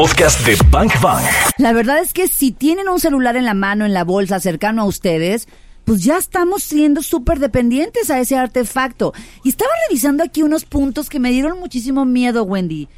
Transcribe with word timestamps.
podcast 0.00 0.46
de 0.46 0.56
Bank 0.70 0.98
Bang. 1.02 1.22
La 1.58 1.74
verdad 1.74 1.98
es 1.98 2.14
que 2.14 2.26
si 2.26 2.52
tienen 2.52 2.88
un 2.88 3.00
celular 3.00 3.36
en 3.36 3.44
la 3.44 3.52
mano, 3.52 3.84
en 3.84 3.92
la 3.92 4.02
bolsa, 4.02 4.40
cercano 4.40 4.80
a 4.80 4.86
ustedes, 4.86 5.46
pues 5.84 6.02
ya 6.02 6.16
estamos 6.16 6.62
siendo 6.62 7.02
súper 7.02 7.38
dependientes 7.38 8.10
a 8.10 8.18
ese 8.18 8.38
artefacto. 8.38 9.12
Y 9.44 9.50
estaba 9.50 9.70
revisando 9.86 10.24
aquí 10.24 10.42
unos 10.42 10.64
puntos 10.64 11.10
que 11.10 11.20
me 11.20 11.30
dieron 11.30 11.60
muchísimo 11.60 12.06
miedo, 12.06 12.44
Wendy. 12.44 12.88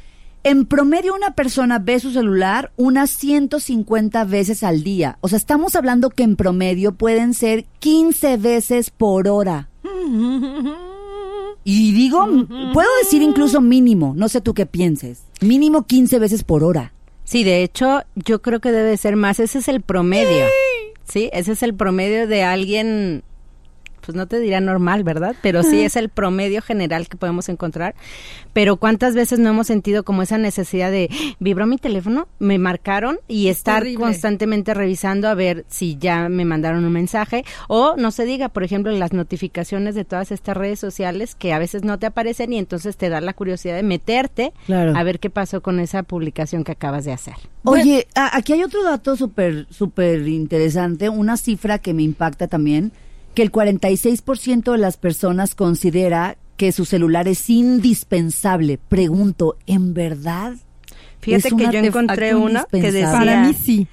En 0.45 0.65
promedio 0.65 1.13
una 1.13 1.31
persona 1.35 1.77
ve 1.77 1.99
su 1.99 2.11
celular 2.11 2.71
unas 2.77 3.09
150 3.09 4.23
veces 4.23 4.63
al 4.63 4.81
día. 4.85 5.17
O 5.19 5.27
sea, 5.27 5.37
estamos 5.37 5.75
hablando 5.75 6.09
que 6.09 6.23
en 6.23 6.37
promedio 6.37 6.93
pueden 6.93 7.33
ser 7.33 7.65
15 7.79 8.37
veces 8.37 8.91
por 8.91 9.27
hora. 9.27 9.67
Y 11.65 11.91
digo, 11.93 12.25
puedo 12.73 12.89
decir 13.03 13.21
incluso 13.21 13.61
mínimo, 13.61 14.13
no 14.15 14.29
sé 14.29 14.41
tú 14.41 14.53
qué 14.53 14.65
pienses. 14.65 15.23
Mínimo 15.41 15.83
15 15.83 16.19
veces 16.19 16.43
por 16.43 16.63
hora. 16.63 16.92
Sí, 17.33 17.43
de 17.43 17.63
hecho, 17.63 18.03
yo 18.13 18.43
creo 18.43 18.59
que 18.59 18.71
debe 18.71 18.95
ser 18.95 19.15
más. 19.15 19.39
Ese 19.39 19.57
es 19.57 19.67
el 19.67 19.81
promedio. 19.81 20.45
Sí, 21.03 21.31
ese 21.33 21.53
es 21.53 21.63
el 21.63 21.73
promedio 21.73 22.27
de 22.27 22.43
alguien 22.43 23.23
pues 24.05 24.15
no 24.15 24.27
te 24.27 24.39
dirá 24.39 24.59
normal, 24.61 25.03
¿verdad? 25.03 25.35
Pero 25.41 25.63
sí 25.63 25.81
es 25.81 25.95
el 25.95 26.09
promedio 26.09 26.61
general 26.61 27.07
que 27.07 27.17
podemos 27.17 27.49
encontrar. 27.49 27.95
Pero 28.53 28.77
cuántas 28.77 29.15
veces 29.15 29.39
no 29.39 29.49
hemos 29.49 29.67
sentido 29.67 30.03
como 30.03 30.21
esa 30.21 30.37
necesidad 30.37 30.91
de 30.91 31.09
vibró 31.39 31.65
mi 31.65 31.77
teléfono, 31.77 32.27
me 32.39 32.57
marcaron 32.59 33.19
y 33.27 33.47
estar 33.47 33.85
constantemente 33.95 34.73
revisando 34.73 35.27
a 35.27 35.33
ver 35.33 35.65
si 35.67 35.97
ya 35.97 36.29
me 36.29 36.45
mandaron 36.45 36.85
un 36.85 36.91
mensaje 36.91 37.45
o 37.67 37.95
no 37.97 38.11
se 38.11 38.25
diga, 38.25 38.49
por 38.49 38.63
ejemplo, 38.63 38.91
las 38.91 39.13
notificaciones 39.13 39.95
de 39.95 40.05
todas 40.05 40.31
estas 40.31 40.55
redes 40.55 40.79
sociales 40.79 41.35
que 41.35 41.53
a 41.53 41.59
veces 41.59 41.83
no 41.83 41.97
te 41.99 42.05
aparecen 42.05 42.53
y 42.53 42.57
entonces 42.57 42.97
te 42.97 43.09
da 43.09 43.21
la 43.21 43.33
curiosidad 43.33 43.75
de 43.75 43.83
meterte 43.83 44.53
a 44.69 45.03
ver 45.03 45.19
qué 45.19 45.29
pasó 45.29 45.61
con 45.61 45.79
esa 45.79 46.03
publicación 46.03 46.63
que 46.63 46.73
acabas 46.73 47.05
de 47.05 47.13
hacer. 47.13 47.35
Oye, 47.63 48.07
aquí 48.15 48.53
hay 48.53 48.63
otro 48.63 48.83
dato 48.83 49.15
súper 49.15 49.67
súper 49.69 50.27
interesante, 50.27 51.09
una 51.09 51.37
cifra 51.37 51.79
que 51.79 51.93
me 51.93 52.03
impacta 52.03 52.47
también 52.47 52.91
que 53.33 53.41
el 53.41 53.51
46% 53.51 54.71
de 54.71 54.77
las 54.77 54.97
personas 54.97 55.55
considera 55.55 56.37
que 56.57 56.71
su 56.71 56.85
celular 56.85 57.27
es 57.27 57.49
indispensable. 57.49 58.77
Pregunto, 58.77 59.57
¿en 59.65 59.93
verdad? 59.93 60.55
Fíjate 61.19 61.55
que 61.55 61.63
yo 61.71 61.79
encontré 61.79 62.35
una 62.35 62.65
que 62.69 62.91
decía... 62.91 63.11
Para 63.11 63.43
mí 63.43 63.53
sí. 63.53 63.87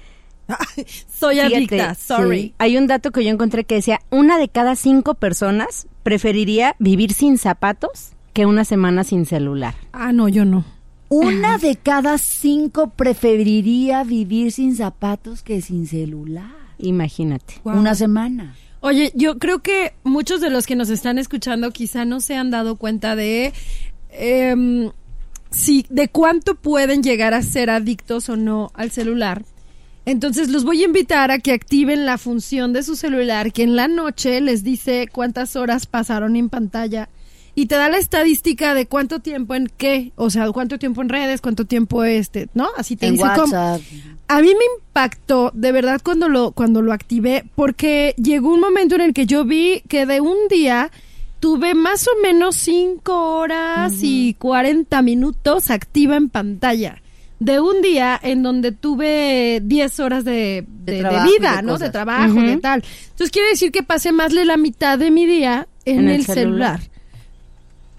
Soy 1.11 1.39
adicta, 1.39 1.95
sorry. 1.95 2.53
Hay 2.57 2.77
un 2.77 2.87
dato 2.87 3.11
que 3.11 3.23
yo 3.23 3.29
encontré 3.29 3.63
que 3.63 3.75
decía, 3.75 4.01
una 4.09 4.37
de 4.37 4.49
cada 4.49 4.75
cinco 4.75 5.13
personas 5.13 5.87
preferiría 6.03 6.75
vivir 6.79 7.13
sin 7.13 7.37
zapatos 7.37 8.13
que 8.33 8.45
una 8.45 8.65
semana 8.65 9.03
sin 9.03 9.25
celular. 9.25 9.75
Ah, 9.93 10.11
no, 10.11 10.27
yo 10.27 10.45
no. 10.45 10.65
Una 11.09 11.57
de 11.57 11.75
cada 11.75 12.17
cinco 12.17 12.91
preferiría 12.91 14.03
vivir 14.03 14.51
sin 14.51 14.75
zapatos 14.75 15.43
que 15.43 15.61
sin 15.61 15.85
celular. 15.85 16.51
Imagínate. 16.77 17.55
Una 17.63 17.95
semana. 17.95 18.55
Oye, 18.81 19.11
yo 19.15 19.37
creo 19.37 19.59
que 19.59 19.93
muchos 20.03 20.41
de 20.41 20.49
los 20.49 20.65
que 20.65 20.75
nos 20.75 20.89
están 20.89 21.19
escuchando 21.19 21.71
quizá 21.71 22.03
no 22.03 22.19
se 22.19 22.35
han 22.35 22.49
dado 22.49 22.75
cuenta 22.75 23.15
de 23.15 23.53
eh, 24.09 24.91
si 25.51 25.85
de 25.89 26.07
cuánto 26.07 26.55
pueden 26.55 27.03
llegar 27.03 27.35
a 27.35 27.43
ser 27.43 27.69
adictos 27.69 28.27
o 28.29 28.35
no 28.35 28.71
al 28.73 28.89
celular. 28.89 29.43
Entonces 30.05 30.49
los 30.49 30.63
voy 30.63 30.81
a 30.81 30.85
invitar 30.85 31.29
a 31.29 31.37
que 31.37 31.53
activen 31.53 32.07
la 32.07 32.17
función 32.17 32.73
de 32.73 32.81
su 32.81 32.95
celular 32.95 33.53
que 33.53 33.61
en 33.61 33.75
la 33.75 33.87
noche 33.87 34.41
les 34.41 34.63
dice 34.63 35.07
cuántas 35.11 35.55
horas 35.55 35.85
pasaron 35.85 36.35
en 36.35 36.49
pantalla 36.49 37.07
y 37.53 37.65
te 37.65 37.75
da 37.75 37.89
la 37.89 37.97
estadística 37.97 38.73
de 38.73 38.85
cuánto 38.85 39.19
tiempo 39.19 39.55
en 39.55 39.69
qué, 39.77 40.11
o 40.15 40.29
sea, 40.29 40.49
cuánto 40.51 40.79
tiempo 40.79 41.01
en 41.01 41.09
redes, 41.09 41.41
cuánto 41.41 41.65
tiempo 41.65 42.03
este, 42.03 42.47
¿no? 42.53 42.69
Así 42.77 42.95
te 42.95 43.11
dice 43.11 43.23
WhatsApp. 43.23 43.81
A 44.27 44.41
mí 44.41 44.47
me 44.47 44.65
impactó 44.77 45.51
de 45.53 45.73
verdad 45.73 45.99
cuando 46.01 46.29
lo 46.29 46.51
cuando 46.51 46.81
lo 46.81 46.93
activé 46.93 47.43
porque 47.55 48.15
llegó 48.17 48.53
un 48.53 48.61
momento 48.61 48.95
en 48.95 49.01
el 49.01 49.13
que 49.13 49.25
yo 49.25 49.43
vi 49.43 49.81
que 49.89 50.05
de 50.05 50.21
un 50.21 50.47
día 50.49 50.89
tuve 51.41 51.73
más 51.73 52.07
o 52.07 52.11
menos 52.21 52.55
5 52.55 53.35
horas 53.35 53.93
y 54.01 54.35
40 54.35 55.01
minutos 55.01 55.69
activa 55.69 56.15
en 56.15 56.29
pantalla. 56.29 57.01
De 57.39 57.59
un 57.59 57.81
día 57.81 58.19
en 58.21 58.43
donde 58.43 58.71
tuve 58.71 59.61
10 59.63 59.99
horas 59.99 60.23
de, 60.23 60.63
vida, 60.85 61.63
¿no? 61.63 61.79
De 61.79 61.89
trabajo, 61.89 62.39
de 62.39 62.57
tal. 62.57 62.83
Entonces 63.09 63.31
quiere 63.31 63.49
decir 63.49 63.71
que 63.71 63.81
pasé 63.81 64.11
más 64.11 64.31
de 64.31 64.45
la 64.45 64.57
mitad 64.57 64.99
de 64.99 65.09
mi 65.09 65.25
día 65.25 65.67
en, 65.83 66.07
el, 66.07 66.23
celular 66.23 66.81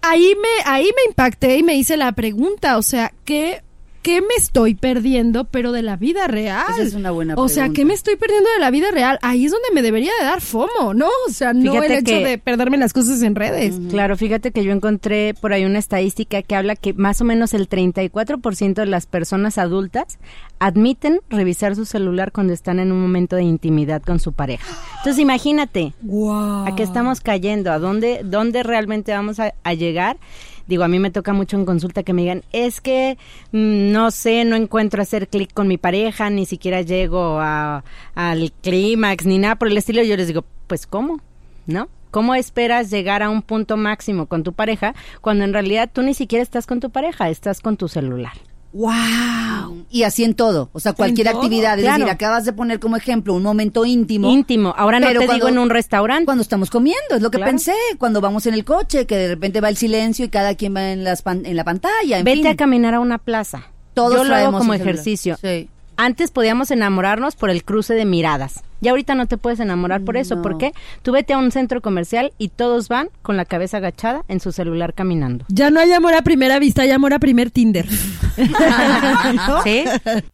ahí 0.02 0.34
me, 0.40 0.70
ahí 0.70 0.90
me 0.94 1.04
impacté 1.08 1.56
y 1.56 1.62
me 1.62 1.74
hice 1.74 1.96
la 1.96 2.12
pregunta, 2.12 2.76
o 2.76 2.82
sea, 2.82 3.12
¿qué, 3.24 3.62
¿qué 4.02 4.20
me 4.20 4.34
estoy 4.36 4.74
perdiendo, 4.74 5.44
pero 5.44 5.72
de 5.72 5.82
la 5.82 5.96
vida 5.96 6.26
real? 6.26 6.66
Esa 6.70 6.82
es 6.82 6.94
una 6.94 7.10
buena 7.10 7.34
O 7.36 7.48
sea, 7.48 7.70
¿qué 7.70 7.84
me 7.84 7.94
estoy 7.94 8.16
perdiendo 8.16 8.50
de 8.50 8.58
la 8.58 8.70
vida 8.70 8.90
real? 8.90 9.18
Ahí 9.22 9.46
es 9.46 9.52
donde 9.52 9.68
me 9.72 9.82
debería 9.82 10.12
de 10.18 10.26
dar 10.26 10.40
FOMO, 10.40 10.94
¿no? 10.94 11.08
O 11.28 11.30
sea, 11.30 11.52
no 11.52 11.82
el 11.82 11.92
hecho 11.92 12.16
de 12.16 12.38
perderme 12.38 12.76
las 12.76 12.92
cosas 12.92 13.22
en 13.22 13.34
redes. 13.34 13.74
Claro, 13.90 14.16
fíjate 14.16 14.50
que 14.50 14.64
yo 14.64 14.72
encontré 14.72 15.34
por 15.34 15.52
ahí 15.52 15.64
una 15.64 15.78
estadística 15.78 16.42
que 16.42 16.56
habla 16.56 16.76
que 16.76 16.92
más 16.92 17.20
o 17.20 17.24
menos 17.24 17.54
el 17.54 17.68
34% 17.68 18.74
de 18.74 18.86
las 18.86 19.06
personas 19.06 19.58
adultas 19.58 20.18
admiten 20.58 21.20
revisar 21.28 21.74
su 21.74 21.84
celular 21.84 22.30
cuando 22.30 22.52
están 22.52 22.78
en 22.78 22.92
un 22.92 23.00
momento 23.00 23.36
de 23.36 23.42
intimidad 23.42 24.02
con 24.02 24.20
su 24.20 24.32
pareja. 24.32 24.64
Entonces, 24.98 25.20
imagínate 25.20 25.92
a 26.00 26.72
qué 26.76 26.82
estamos 26.82 27.20
cayendo, 27.20 27.72
a 27.72 27.78
dónde, 27.78 28.20
dónde 28.24 28.62
realmente 28.62 29.12
vamos 29.12 29.38
a, 29.40 29.52
llegar. 29.74 30.18
Digo, 30.66 30.84
a 30.84 30.88
mí 30.88 30.98
me 30.98 31.10
toca 31.10 31.32
mucho 31.32 31.56
en 31.56 31.64
consulta 31.64 32.02
que 32.02 32.12
me 32.12 32.22
digan, 32.22 32.42
es 32.52 32.80
que 32.80 33.18
mm, 33.52 33.92
no 33.92 34.10
sé, 34.10 34.44
no 34.44 34.56
encuentro 34.56 35.02
hacer 35.02 35.28
clic 35.28 35.52
con 35.52 35.68
mi 35.68 35.78
pareja, 35.78 36.30
ni 36.30 36.46
siquiera 36.46 36.82
llego 36.82 37.40
al 37.40 38.52
clímax, 38.62 39.26
ni 39.26 39.38
nada 39.38 39.56
por 39.56 39.68
el 39.68 39.76
estilo. 39.76 40.02
Yo 40.02 40.16
les 40.16 40.28
digo, 40.28 40.44
pues, 40.66 40.86
¿cómo? 40.86 41.20
¿No? 41.66 41.88
¿Cómo 42.10 42.34
esperas 42.34 42.90
llegar 42.90 43.22
a 43.22 43.30
un 43.30 43.40
punto 43.40 43.76
máximo 43.78 44.26
con 44.26 44.42
tu 44.42 44.52
pareja 44.52 44.94
cuando 45.22 45.44
en 45.44 45.54
realidad 45.54 45.88
tú 45.90 46.02
ni 46.02 46.12
siquiera 46.12 46.42
estás 46.42 46.66
con 46.66 46.78
tu 46.78 46.90
pareja, 46.90 47.30
estás 47.30 47.60
con 47.60 47.78
tu 47.78 47.88
celular? 47.88 48.34
¡Wow! 48.72 49.84
Y 49.90 50.04
así 50.04 50.24
en 50.24 50.34
todo, 50.34 50.70
o 50.72 50.80
sea, 50.80 50.94
cualquier 50.94 51.28
actividad. 51.28 51.78
Es 51.78 51.84
decir, 51.84 52.08
acabas 52.08 52.44
de 52.46 52.52
poner 52.54 52.80
como 52.80 52.96
ejemplo 52.96 53.34
un 53.34 53.42
momento 53.42 53.84
íntimo. 53.84 54.30
Íntimo. 54.30 54.74
Ahora 54.76 54.98
no 54.98 55.08
te 55.08 55.32
digo 55.32 55.48
en 55.48 55.58
un 55.58 55.68
restaurante. 55.68 56.24
Cuando 56.24 56.42
estamos 56.42 56.70
comiendo, 56.70 57.14
es 57.14 57.22
lo 57.22 57.30
que 57.30 57.38
pensé. 57.38 57.74
Cuando 57.98 58.20
vamos 58.20 58.46
en 58.46 58.54
el 58.54 58.64
coche, 58.64 59.06
que 59.06 59.16
de 59.16 59.28
repente 59.28 59.60
va 59.60 59.68
el 59.68 59.76
silencio 59.76 60.24
y 60.24 60.28
cada 60.28 60.54
quien 60.54 60.74
va 60.74 60.92
en, 60.92 61.04
las 61.04 61.22
en 61.26 61.54
la 61.56 61.64
pantalla. 61.64 62.18
En 62.18 62.24
Vete 62.24 62.48
a 62.48 62.56
caminar 62.56 62.94
a 62.94 63.00
una 63.00 63.18
plaza. 63.18 63.64
Todos 63.92 64.14
Yo 64.14 64.24
lo 64.24 64.34
hago 64.34 64.58
como 64.58 64.72
ejercicio. 64.72 65.36
Sí. 65.40 65.68
Antes 65.96 66.30
podíamos 66.30 66.70
enamorarnos 66.70 67.36
por 67.36 67.50
el 67.50 67.64
cruce 67.64 67.92
de 67.94 68.06
miradas. 68.06 68.62
Y 68.82 68.88
ahorita 68.88 69.14
no 69.14 69.26
te 69.26 69.38
puedes 69.38 69.60
enamorar 69.60 70.02
por 70.02 70.16
eso. 70.16 70.42
¿Por 70.42 70.58
qué? 70.58 70.72
Tú 71.02 71.12
vete 71.12 71.32
a 71.32 71.38
un 71.38 71.52
centro 71.52 71.80
comercial 71.80 72.32
y 72.36 72.48
todos 72.48 72.88
van 72.88 73.08
con 73.22 73.36
la 73.36 73.44
cabeza 73.44 73.76
agachada 73.76 74.24
en 74.28 74.40
su 74.40 74.50
celular 74.50 74.92
caminando. 74.92 75.44
Ya 75.48 75.70
no 75.70 75.80
hay 75.80 75.92
amor 75.92 76.14
a 76.14 76.22
primera 76.22 76.58
vista, 76.58 76.82
hay 76.82 76.90
amor 76.90 77.14
a 77.14 77.20
primer 77.20 77.52
Tinder. 77.52 77.86
¿Sí? 79.64 79.84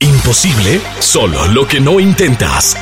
Imposible, 0.00 0.80
solo 0.98 1.46
lo 1.48 1.68
que 1.68 1.78
no 1.78 2.00
intentas. 2.00 2.74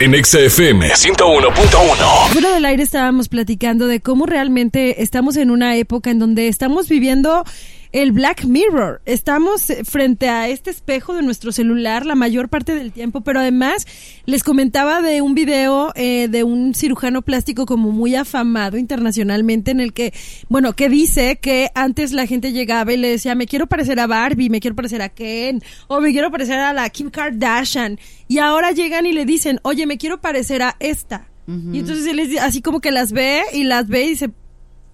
En 0.00 0.12
XFM 0.24 0.90
101.1. 0.90 2.28
Fuera 2.28 2.50
del 2.52 2.64
aire 2.64 2.84
estábamos 2.84 3.28
platicando 3.28 3.88
de 3.88 4.00
cómo 4.00 4.26
realmente 4.26 5.02
estamos 5.02 5.36
en 5.36 5.50
una 5.50 5.76
época 5.76 6.10
en 6.10 6.20
donde 6.20 6.46
estamos 6.46 6.88
viviendo 6.88 7.44
el 7.92 8.12
Black 8.12 8.44
Mirror. 8.44 9.02
Estamos 9.04 9.70
frente 9.84 10.28
a 10.28 10.48
este 10.48 10.70
espejo 10.70 11.14
de 11.14 11.22
nuestro 11.22 11.52
celular 11.52 12.06
la 12.06 12.14
mayor 12.14 12.48
parte 12.48 12.74
del 12.74 12.90
tiempo, 12.90 13.20
pero 13.20 13.40
además 13.40 13.86
les 14.24 14.42
comentaba 14.42 15.02
de 15.02 15.20
un 15.20 15.34
video 15.34 15.92
eh, 15.94 16.28
de 16.28 16.42
un 16.42 16.74
cirujano 16.74 17.22
plástico 17.22 17.66
como 17.66 17.92
muy 17.92 18.14
afamado 18.14 18.78
internacionalmente 18.78 19.70
en 19.70 19.80
el 19.80 19.92
que, 19.92 20.14
bueno, 20.48 20.72
que 20.72 20.88
dice 20.88 21.36
que 21.36 21.70
antes 21.74 22.12
la 22.12 22.26
gente 22.26 22.52
llegaba 22.52 22.92
y 22.92 22.96
le 22.96 23.08
decía, 23.08 23.34
me 23.34 23.46
quiero 23.46 23.66
parecer 23.66 24.00
a 24.00 24.06
Barbie, 24.06 24.48
me 24.48 24.60
quiero 24.60 24.74
parecer 24.74 25.02
a 25.02 25.10
Ken, 25.10 25.62
o 25.88 26.00
me 26.00 26.12
quiero 26.12 26.30
parecer 26.30 26.58
a 26.58 26.72
la 26.72 26.88
Kim 26.88 27.10
Kardashian. 27.10 27.98
Y 28.26 28.38
ahora 28.38 28.72
llegan 28.72 29.04
y 29.04 29.12
le 29.12 29.26
dicen, 29.26 29.60
oye, 29.62 29.86
me 29.86 29.98
quiero 29.98 30.20
parecer 30.20 30.62
a 30.62 30.76
esta. 30.80 31.28
Y 31.46 31.80
entonces 31.80 32.06
él 32.06 32.38
así 32.40 32.62
como 32.62 32.80
que 32.80 32.92
las 32.92 33.12
ve 33.12 33.42
y 33.52 33.64
las 33.64 33.88
ve 33.88 34.04
y 34.04 34.08
dice, 34.10 34.30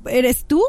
¿eres 0.06 0.44
tú? 0.46 0.62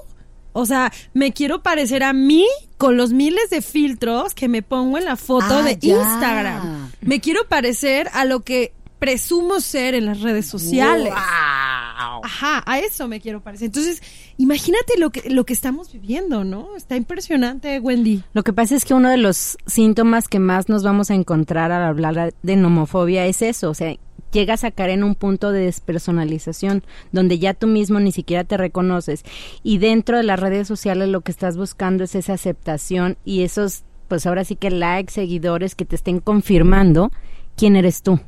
O 0.54 0.66
sea, 0.66 0.92
me 1.13 1.31
quiero 1.31 1.62
parecer 1.62 2.04
a 2.04 2.13
mí 2.13 2.46
con 2.78 2.98
los 2.98 3.13
miles 3.13 3.50
de 3.50 3.62
filtros 3.62 4.34
que 4.34 4.48
me 4.48 4.62
pongo 4.62 4.98
en 4.98 5.06
la 5.06 5.16
foto 5.16 5.46
ah, 5.50 5.63
de 5.63 5.78
Instagram. 5.81 6.92
Me 7.01 7.19
quiero 7.19 7.48
parecer 7.48 8.10
a 8.13 8.25
lo 8.25 8.42
que 8.42 8.74
presumo 9.00 9.62
ser 9.62 9.96
en 9.96 10.06
las 10.06 10.22
redes 10.22 10.46
sociales. 10.46 11.13
Ajá, 11.16 12.63
a 12.66 12.80
eso 12.80 13.07
me 13.07 13.22
quiero 13.22 13.42
parecer. 13.42 13.68
Entonces, 13.68 14.04
imagínate 14.38 14.98
lo 14.98 15.10
que, 15.10 15.30
lo 15.30 15.46
que 15.46 15.54
estamos 15.54 15.92
viviendo, 15.92 16.44
¿no? 16.44 16.75
Está 16.75 16.96
impresionante, 16.96 17.80
Wendy. 17.80 18.24
Lo 18.34 18.44
que 18.44 18.54
pasa 18.54 18.75
es 18.75 18.86
que 18.86 18.94
uno 18.94 19.10
de 19.10 19.18
los 19.18 19.57
síntomas 19.66 20.28
que 20.28 20.40
más 20.40 20.69
nos 20.69 20.84
vamos 20.84 21.10
a 21.12 21.16
encontrar 21.16 21.72
al 21.72 21.84
hablar 21.84 22.34
de 22.44 22.56
nomofobia 22.56 23.25
es 23.25 23.42
eso, 23.42 23.69
o 23.69 23.74
sea, 23.74 23.96
llegas 24.31 24.64
a 24.64 24.72
caer 24.72 24.92
en 24.92 25.04
un 25.04 25.16
punto 25.16 25.52
de 25.52 25.66
despersonalización 25.66 26.84
donde 27.12 27.40
ya 27.40 27.54
tú 27.54 27.68
mismo 27.68 28.00
ni 28.00 28.12
siquiera 28.12 28.44
te 28.44 28.58
reconoces 28.58 29.24
y 29.64 29.78
dentro 29.78 30.18
de 30.18 30.24
las 30.24 30.40
redes 30.40 30.68
sociales 30.68 31.10
lo 31.10 31.22
que 31.22 31.31
estás 31.31 31.58
buscando 31.58 32.04
es 32.04 32.16
esa 32.16 32.34
aceptación 32.34 33.18
y 33.26 33.44
esos 33.44 33.84
pues 34.08 34.26
ahora 34.26 34.44
sí 34.44 34.56
que 34.56 34.72
likes, 34.72 35.14
seguidores 35.14 35.76
que 35.76 35.86
te 35.86 35.96
estén 35.96 36.20
confirmando 36.20 37.12
quién 37.56 37.76
eres 37.76 38.02
tú. 38.02 38.20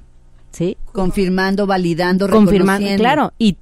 ¿Sí? 0.52 0.78
Confirmando, 0.92 1.66
validando, 1.66 2.30
Confirmando, 2.30 2.86
reconociendo. 2.88 3.02
claro, 3.02 3.34
y 3.40 3.58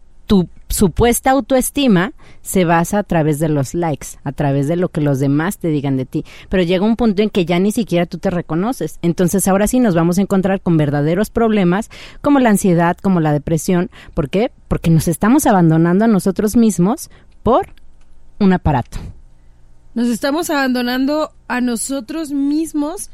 supuesta 0.69 1.31
autoestima 1.31 2.13
se 2.41 2.63
basa 2.63 2.99
a 2.99 3.03
través 3.03 3.39
de 3.39 3.49
los 3.49 3.73
likes, 3.73 4.07
a 4.23 4.31
través 4.31 4.67
de 4.67 4.75
lo 4.75 4.89
que 4.89 5.01
los 5.01 5.19
demás 5.19 5.57
te 5.57 5.67
digan 5.67 5.97
de 5.97 6.05
ti. 6.05 6.23
Pero 6.47 6.63
llega 6.63 6.85
un 6.85 6.95
punto 6.95 7.21
en 7.21 7.29
que 7.29 7.45
ya 7.45 7.59
ni 7.59 7.71
siquiera 7.71 8.05
tú 8.05 8.17
te 8.17 8.29
reconoces. 8.29 8.99
Entonces 9.01 9.47
ahora 9.47 9.67
sí 9.67 9.79
nos 9.79 9.95
vamos 9.95 10.17
a 10.17 10.21
encontrar 10.21 10.61
con 10.61 10.77
verdaderos 10.77 11.29
problemas 11.29 11.89
como 12.21 12.39
la 12.39 12.51
ansiedad, 12.51 12.97
como 12.97 13.19
la 13.19 13.33
depresión. 13.33 13.89
¿Por 14.13 14.29
qué? 14.29 14.51
Porque 14.67 14.89
nos 14.89 15.07
estamos 15.07 15.45
abandonando 15.45 16.05
a 16.05 16.07
nosotros 16.07 16.55
mismos 16.55 17.09
por 17.43 17.73
un 18.39 18.53
aparato. 18.53 18.97
Nos 19.95 20.07
estamos 20.07 20.49
abandonando 20.49 21.31
a 21.47 21.61
nosotros 21.61 22.31
mismos 22.31 23.09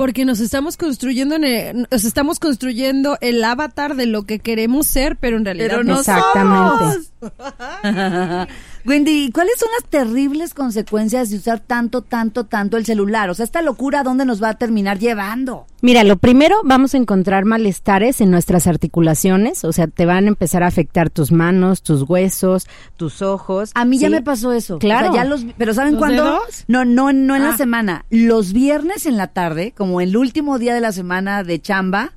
porque 0.00 0.24
nos 0.24 0.40
estamos 0.40 0.78
construyendo 0.78 1.34
en 1.34 1.44
el- 1.44 1.86
nos 1.90 2.04
estamos 2.04 2.38
construyendo 2.38 3.18
el 3.20 3.44
avatar 3.44 3.96
de 3.96 4.06
lo 4.06 4.22
que 4.22 4.38
queremos 4.38 4.86
ser, 4.86 5.16
pero 5.16 5.36
en 5.36 5.44
realidad 5.44 5.68
Pero 5.68 5.84
no 5.84 6.00
Exactamente. 6.00 7.10
Wendy, 8.86 9.30
¿cuáles 9.32 9.54
son 9.58 9.68
las 9.78 9.88
terribles 9.90 10.54
consecuencias 10.54 11.30
de 11.30 11.36
usar 11.36 11.60
tanto, 11.60 12.02
tanto, 12.02 12.44
tanto 12.44 12.76
el 12.76 12.86
celular? 12.86 13.28
O 13.30 13.34
sea, 13.34 13.44
esta 13.44 13.62
locura, 13.62 14.00
¿a 14.00 14.02
dónde 14.02 14.24
nos 14.24 14.42
va 14.42 14.50
a 14.50 14.54
terminar 14.54 14.98
llevando? 14.98 15.66
Mira, 15.82 16.02
lo 16.04 16.16
primero 16.16 16.56
vamos 16.64 16.94
a 16.94 16.96
encontrar 16.96 17.44
malestares 17.44 18.20
en 18.20 18.30
nuestras 18.30 18.66
articulaciones, 18.66 19.64
o 19.64 19.72
sea, 19.72 19.86
te 19.86 20.06
van 20.06 20.24
a 20.24 20.28
empezar 20.28 20.62
a 20.62 20.66
afectar 20.66 21.10
tus 21.10 21.32
manos, 21.32 21.82
tus 21.82 22.02
huesos, 22.08 22.66
tus 22.96 23.22
ojos. 23.22 23.70
A 23.74 23.84
mí 23.84 23.98
ya 23.98 24.10
me 24.10 24.22
pasó 24.22 24.52
eso. 24.52 24.78
Claro. 24.78 25.10
O 25.10 25.12
sea, 25.12 25.24
ya 25.24 25.28
los, 25.28 25.44
pero 25.58 25.74
¿saben 25.74 25.92
¿Los 25.94 25.98
cuándo? 26.00 26.24
dedos? 26.24 26.64
No, 26.68 26.84
no, 26.84 27.12
no 27.12 27.36
en 27.36 27.42
la 27.42 27.50
Ah. 27.54 27.56
semana. 27.56 28.04
Los 28.10 28.52
viernes 28.52 29.06
en 29.06 29.16
la 29.16 29.28
tarde, 29.28 29.72
como 29.76 30.00
el 30.00 30.16
último 30.16 30.58
día 30.58 30.74
de 30.74 30.80
la 30.80 30.92
semana 30.92 31.42
de 31.44 31.60
chamba, 31.60 32.12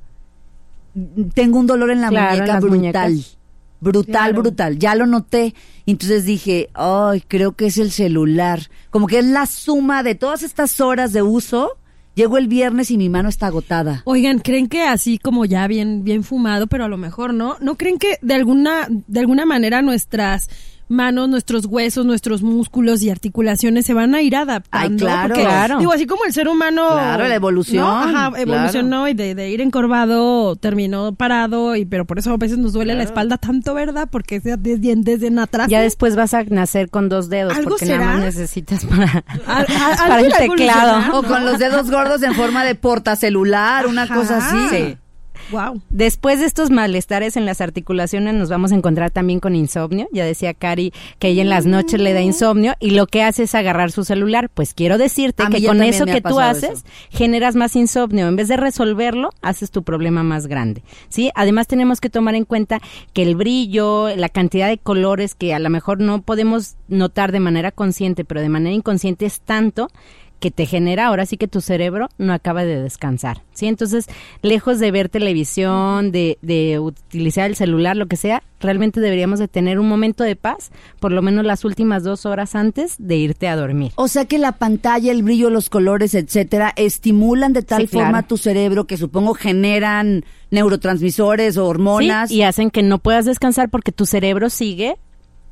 tengo 1.33 1.57
un 1.59 1.67
dolor 1.67 1.89
en 1.91 2.01
la 2.01 2.09
Claro, 2.09 2.25
en 2.25 2.37
muñeca 2.39 2.53
las 2.53 2.61
brutal. 2.61 2.79
muñecas. 3.11 3.37
Brutal, 3.83 4.29
Claro. 4.29 4.41
brutal. 4.41 4.79
Ya 4.79 4.95
lo 4.95 5.05
noté. 5.05 5.53
Entonces 5.85 6.25
dije, 6.25 6.69
ay, 6.73 7.21
creo 7.27 7.51
que 7.53 7.65
es 7.67 7.77
el 7.77 7.91
celular. 7.91 8.69
Como 8.89 9.07
que 9.07 9.19
es 9.19 9.25
la 9.25 9.45
suma 9.45 10.03
de 10.03 10.15
todas 10.15 10.41
estas 10.43 10.79
horas 10.79 11.11
de 11.13 11.21
uso. 11.21 11.71
Llego 12.15 12.37
el 12.37 12.47
viernes 12.47 12.91
y 12.91 12.97
mi 12.97 13.09
mano 13.09 13.27
está 13.27 13.47
agotada. 13.47 14.03
Oigan, 14.05 14.37
¿creen 14.39 14.67
que 14.67 14.83
así 14.83 15.17
como 15.17 15.45
ya 15.45 15.65
bien 15.67 16.03
bien 16.03 16.23
fumado, 16.23 16.67
pero 16.67 16.85
a 16.85 16.87
lo 16.87 16.97
mejor 16.97 17.33
no? 17.33 17.57
¿No 17.59 17.75
creen 17.75 17.97
que 17.97 18.19
de 18.21 18.35
alguna 18.35 18.87
de 18.89 19.19
alguna 19.19 19.45
manera 19.47 19.81
nuestras 19.81 20.47
manos, 20.87 21.27
nuestros 21.29 21.65
huesos, 21.65 22.05
nuestros 22.05 22.41
músculos 22.43 23.01
y 23.03 23.09
articulaciones 23.09 23.85
se 23.85 23.93
van 23.93 24.13
a 24.15 24.21
ir 24.21 24.35
adaptando? 24.35 24.87
Ay, 24.93 24.97
claro. 24.97 25.33
Porque, 25.35 25.43
Claro. 25.43 25.79
Digo, 25.79 25.91
así 25.91 26.05
como 26.05 26.25
el 26.25 26.33
ser 26.33 26.47
humano 26.47 26.87
Claro, 26.91 27.27
la 27.27 27.35
evolución, 27.35 27.83
¿no? 27.83 27.99
Ajá, 27.99 28.29
claro. 28.29 28.37
evolucionó 28.37 29.07
y 29.07 29.13
de, 29.13 29.35
de 29.35 29.49
ir 29.49 29.61
encorvado 29.61 30.55
terminó 30.55 31.13
parado 31.15 31.75
y 31.75 31.85
pero 31.85 32.05
por 32.05 32.19
eso 32.19 32.31
a 32.31 32.37
veces 32.37 32.57
nos 32.57 32.73
duele 32.73 32.93
la 32.95 33.03
espalda 33.03 33.37
tanto, 33.37 33.73
¿verdad? 33.73 34.07
Porque 34.11 34.37
es 34.37 34.43
desde, 34.43 34.77
desde 34.97 35.27
en 35.27 35.39
atrás. 35.39 35.67
Ya 35.69 35.81
después 35.81 36.15
vas 36.15 36.33
a 36.33 36.43
nacer 36.43 36.89
con 36.89 37.09
dos 37.09 37.29
dedos 37.29 37.55
¿Algo 37.55 37.71
porque 37.71 37.85
será? 37.85 37.99
nada 37.99 38.13
más 38.17 38.23
necesitas 38.25 38.85
para, 38.85 39.23
Al- 39.47 39.65
al- 39.67 39.97
para 39.97 40.19
el 40.21 40.33
teclado. 40.33 41.17
O 41.19 41.23
con 41.23 41.45
los 41.45 41.59
dedos 41.59 41.89
gordos 41.89 42.21
en 42.23 42.33
forma 42.35 42.63
de 42.63 42.75
portacelular, 42.75 43.87
una 43.87 44.03
Ajá. 44.03 44.15
cosa 44.15 44.37
así. 44.37 44.57
Sí. 44.69 44.97
Wow. 45.51 45.81
Después 45.89 46.39
de 46.39 46.45
estos 46.45 46.69
malestares 46.69 47.37
en 47.37 47.45
las 47.45 47.61
articulaciones 47.61 48.33
nos 48.33 48.49
vamos 48.49 48.71
a 48.71 48.75
encontrar 48.75 49.11
también 49.11 49.39
con 49.39 49.55
insomnio. 49.55 50.07
Ya 50.11 50.25
decía 50.25 50.53
Cari 50.53 50.93
que 51.19 51.29
ella 51.29 51.41
en 51.41 51.49
las 51.49 51.65
noches 51.65 51.99
le 51.99 52.13
da 52.13 52.21
insomnio 52.21 52.73
y 52.79 52.91
lo 52.91 53.07
que 53.07 53.23
hace 53.23 53.43
es 53.43 53.55
agarrar 53.55 53.91
su 53.91 54.03
celular. 54.03 54.49
Pues 54.49 54.73
quiero 54.73 54.97
decirte 54.97 55.43
A 55.43 55.49
que 55.49 55.65
con 55.65 55.81
eso 55.81 56.05
que 56.05 56.21
tú 56.21 56.39
haces 56.39 56.71
eso. 56.71 56.83
generas 57.09 57.55
más 57.55 57.75
insomnio. 57.75 58.27
En 58.27 58.35
vez 58.35 58.47
de 58.47 58.57
resolverlo, 58.57 59.29
haces 59.41 59.71
tu 59.71 59.83
problema 59.83 60.23
más 60.23 60.47
grande. 60.47 60.83
¿Sí? 61.09 61.31
Además 61.35 61.67
tenemos 61.67 62.01
que 62.01 62.09
tomar 62.09 62.35
en 62.35 62.45
cuenta 62.45 62.79
que 63.13 63.23
el 63.23 63.35
brillo, 63.35 64.15
la 64.15 64.29
cantidad 64.29 64.67
de 64.67 64.77
colores 64.77 65.35
que 65.35 65.53
a 65.53 65.59
lo 65.59 65.69
mejor 65.69 65.99
no 65.99 66.21
podemos 66.21 66.75
notar 66.87 67.31
de 67.31 67.39
manera 67.39 67.71
consciente, 67.71 68.25
pero 68.25 68.41
de 68.41 68.49
manera 68.49 68.75
inconsciente 68.75 69.25
es 69.25 69.41
tanto 69.41 69.89
que 70.43 70.51
te 70.51 70.65
genera, 70.65 71.07
ahora 71.07 71.25
sí 71.25 71.37
que 71.37 71.47
tu 71.47 71.61
cerebro 71.61 72.09
no 72.17 72.33
acaba 72.33 72.65
de 72.65 72.81
descansar, 72.83 73.43
¿sí? 73.53 73.67
Entonces, 73.67 74.07
lejos 74.41 74.77
de 74.77 74.91
ver 74.91 75.07
televisión, 75.07 76.11
de, 76.11 76.37
de 76.41 76.79
utilizar 76.79 77.49
el 77.49 77.55
celular, 77.55 77.95
lo 77.95 78.07
que 78.07 78.17
sea, 78.17 78.43
realmente 78.59 78.99
deberíamos 78.99 79.39
de 79.39 79.47
tener 79.47 79.79
un 79.79 79.87
momento 79.87 80.25
de 80.25 80.35
paz, 80.35 80.71
por 80.99 81.13
lo 81.13 81.21
menos 81.21 81.45
las 81.45 81.63
últimas 81.63 82.03
dos 82.03 82.25
horas 82.25 82.55
antes 82.55 82.95
de 82.99 83.15
irte 83.15 83.47
a 83.47 83.55
dormir. 83.55 83.93
O 83.95 84.09
sea 84.09 84.25
que 84.25 84.37
la 84.37 84.51
pantalla, 84.51 85.13
el 85.13 85.23
brillo, 85.23 85.49
los 85.49 85.69
colores, 85.69 86.13
etcétera, 86.13 86.73
estimulan 86.75 87.53
de 87.53 87.61
tal 87.61 87.83
Sí, 87.83 87.87
claro. 87.87 88.07
forma 88.07 88.27
tu 88.27 88.35
cerebro 88.35 88.85
que 88.85 88.97
supongo 88.97 89.35
generan 89.35 90.25
neurotransmisores 90.51 91.55
o 91.55 91.67
hormonas. 91.67 92.29
Sí, 92.29 92.35
y 92.37 92.43
hacen 92.43 92.69
que 92.69 92.83
no 92.83 92.99
puedas 92.99 93.23
descansar 93.23 93.69
porque 93.69 93.93
tu 93.93 94.05
cerebro 94.05 94.49
sigue 94.49 94.97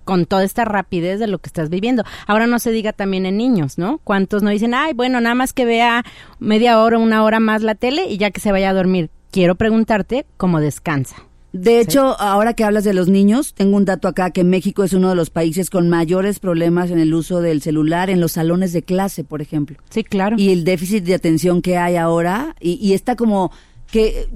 con 0.04 0.26
toda 0.26 0.44
esta 0.44 0.66
rapidez 0.66 1.20
de 1.20 1.28
lo 1.28 1.40
que 1.40 1.48
estás 1.48 1.70
viviendo. 1.70 2.04
Ahora 2.28 2.48
no 2.48 2.60
se 2.60 2.72
diga 2.72 2.94
también 2.94 3.26
en 3.26 3.38
niños, 3.38 3.78
¿no? 3.78 4.00
¿Cuántos 4.04 4.44
no 4.44 4.50
dicen, 4.50 4.74
ay, 4.74 4.94
bueno, 4.94 5.22
nada 5.22 5.36
más 5.36 5.54
que 5.54 5.66
vea 5.66 6.04
media 6.40 6.80
hora, 6.82 6.98
una 6.98 7.24
hora 7.24 7.40
más 7.40 7.62
la 7.64 7.76
tele 7.76 8.06
y 8.10 8.18
ya 8.18 8.32
que 8.32 8.42
se 8.42 8.52
vaya 8.52 8.70
a 8.70 8.74
dormir? 8.74 9.10
Quiero 9.32 9.56
preguntarte 9.56 10.26
cómo 10.38 10.60
descansa. 10.60 11.16
De 11.54 11.82
hecho, 11.82 12.16
ahora 12.22 12.54
que 12.54 12.64
hablas 12.64 12.86
de 12.86 12.94
los 12.94 13.10
niños, 13.10 13.54
tengo 13.54 13.76
un 13.76 13.84
dato 13.84 14.08
acá 14.08 14.32
que 14.32 14.46
México 14.46 14.86
es 14.86 14.94
uno 14.94 15.10
de 15.10 15.16
los 15.16 15.30
países 15.30 15.70
con 15.70 15.90
mayores 15.90 16.40
problemas 16.40 16.92
en 16.92 17.00
el 17.00 17.14
uso 17.14 17.42
del 17.42 17.62
celular 17.62 18.10
en 18.10 18.22
los 18.22 18.34
salones 18.34 18.72
de 18.72 18.84
clase, 18.84 19.26
por 19.26 19.42
ejemplo. 19.42 19.78
Sí, 19.90 20.06
claro. 20.06 20.38
Y 20.40 20.52
el 20.52 20.64
déficit 20.64 21.04
de 21.04 21.14
atención 21.14 21.62
que 21.62 21.78
hay 21.78 21.98
ahora, 21.98 22.56
y, 22.62 22.76
y 22.76 22.94
está 22.94 23.18
como 23.18 23.52
que 23.92 24.30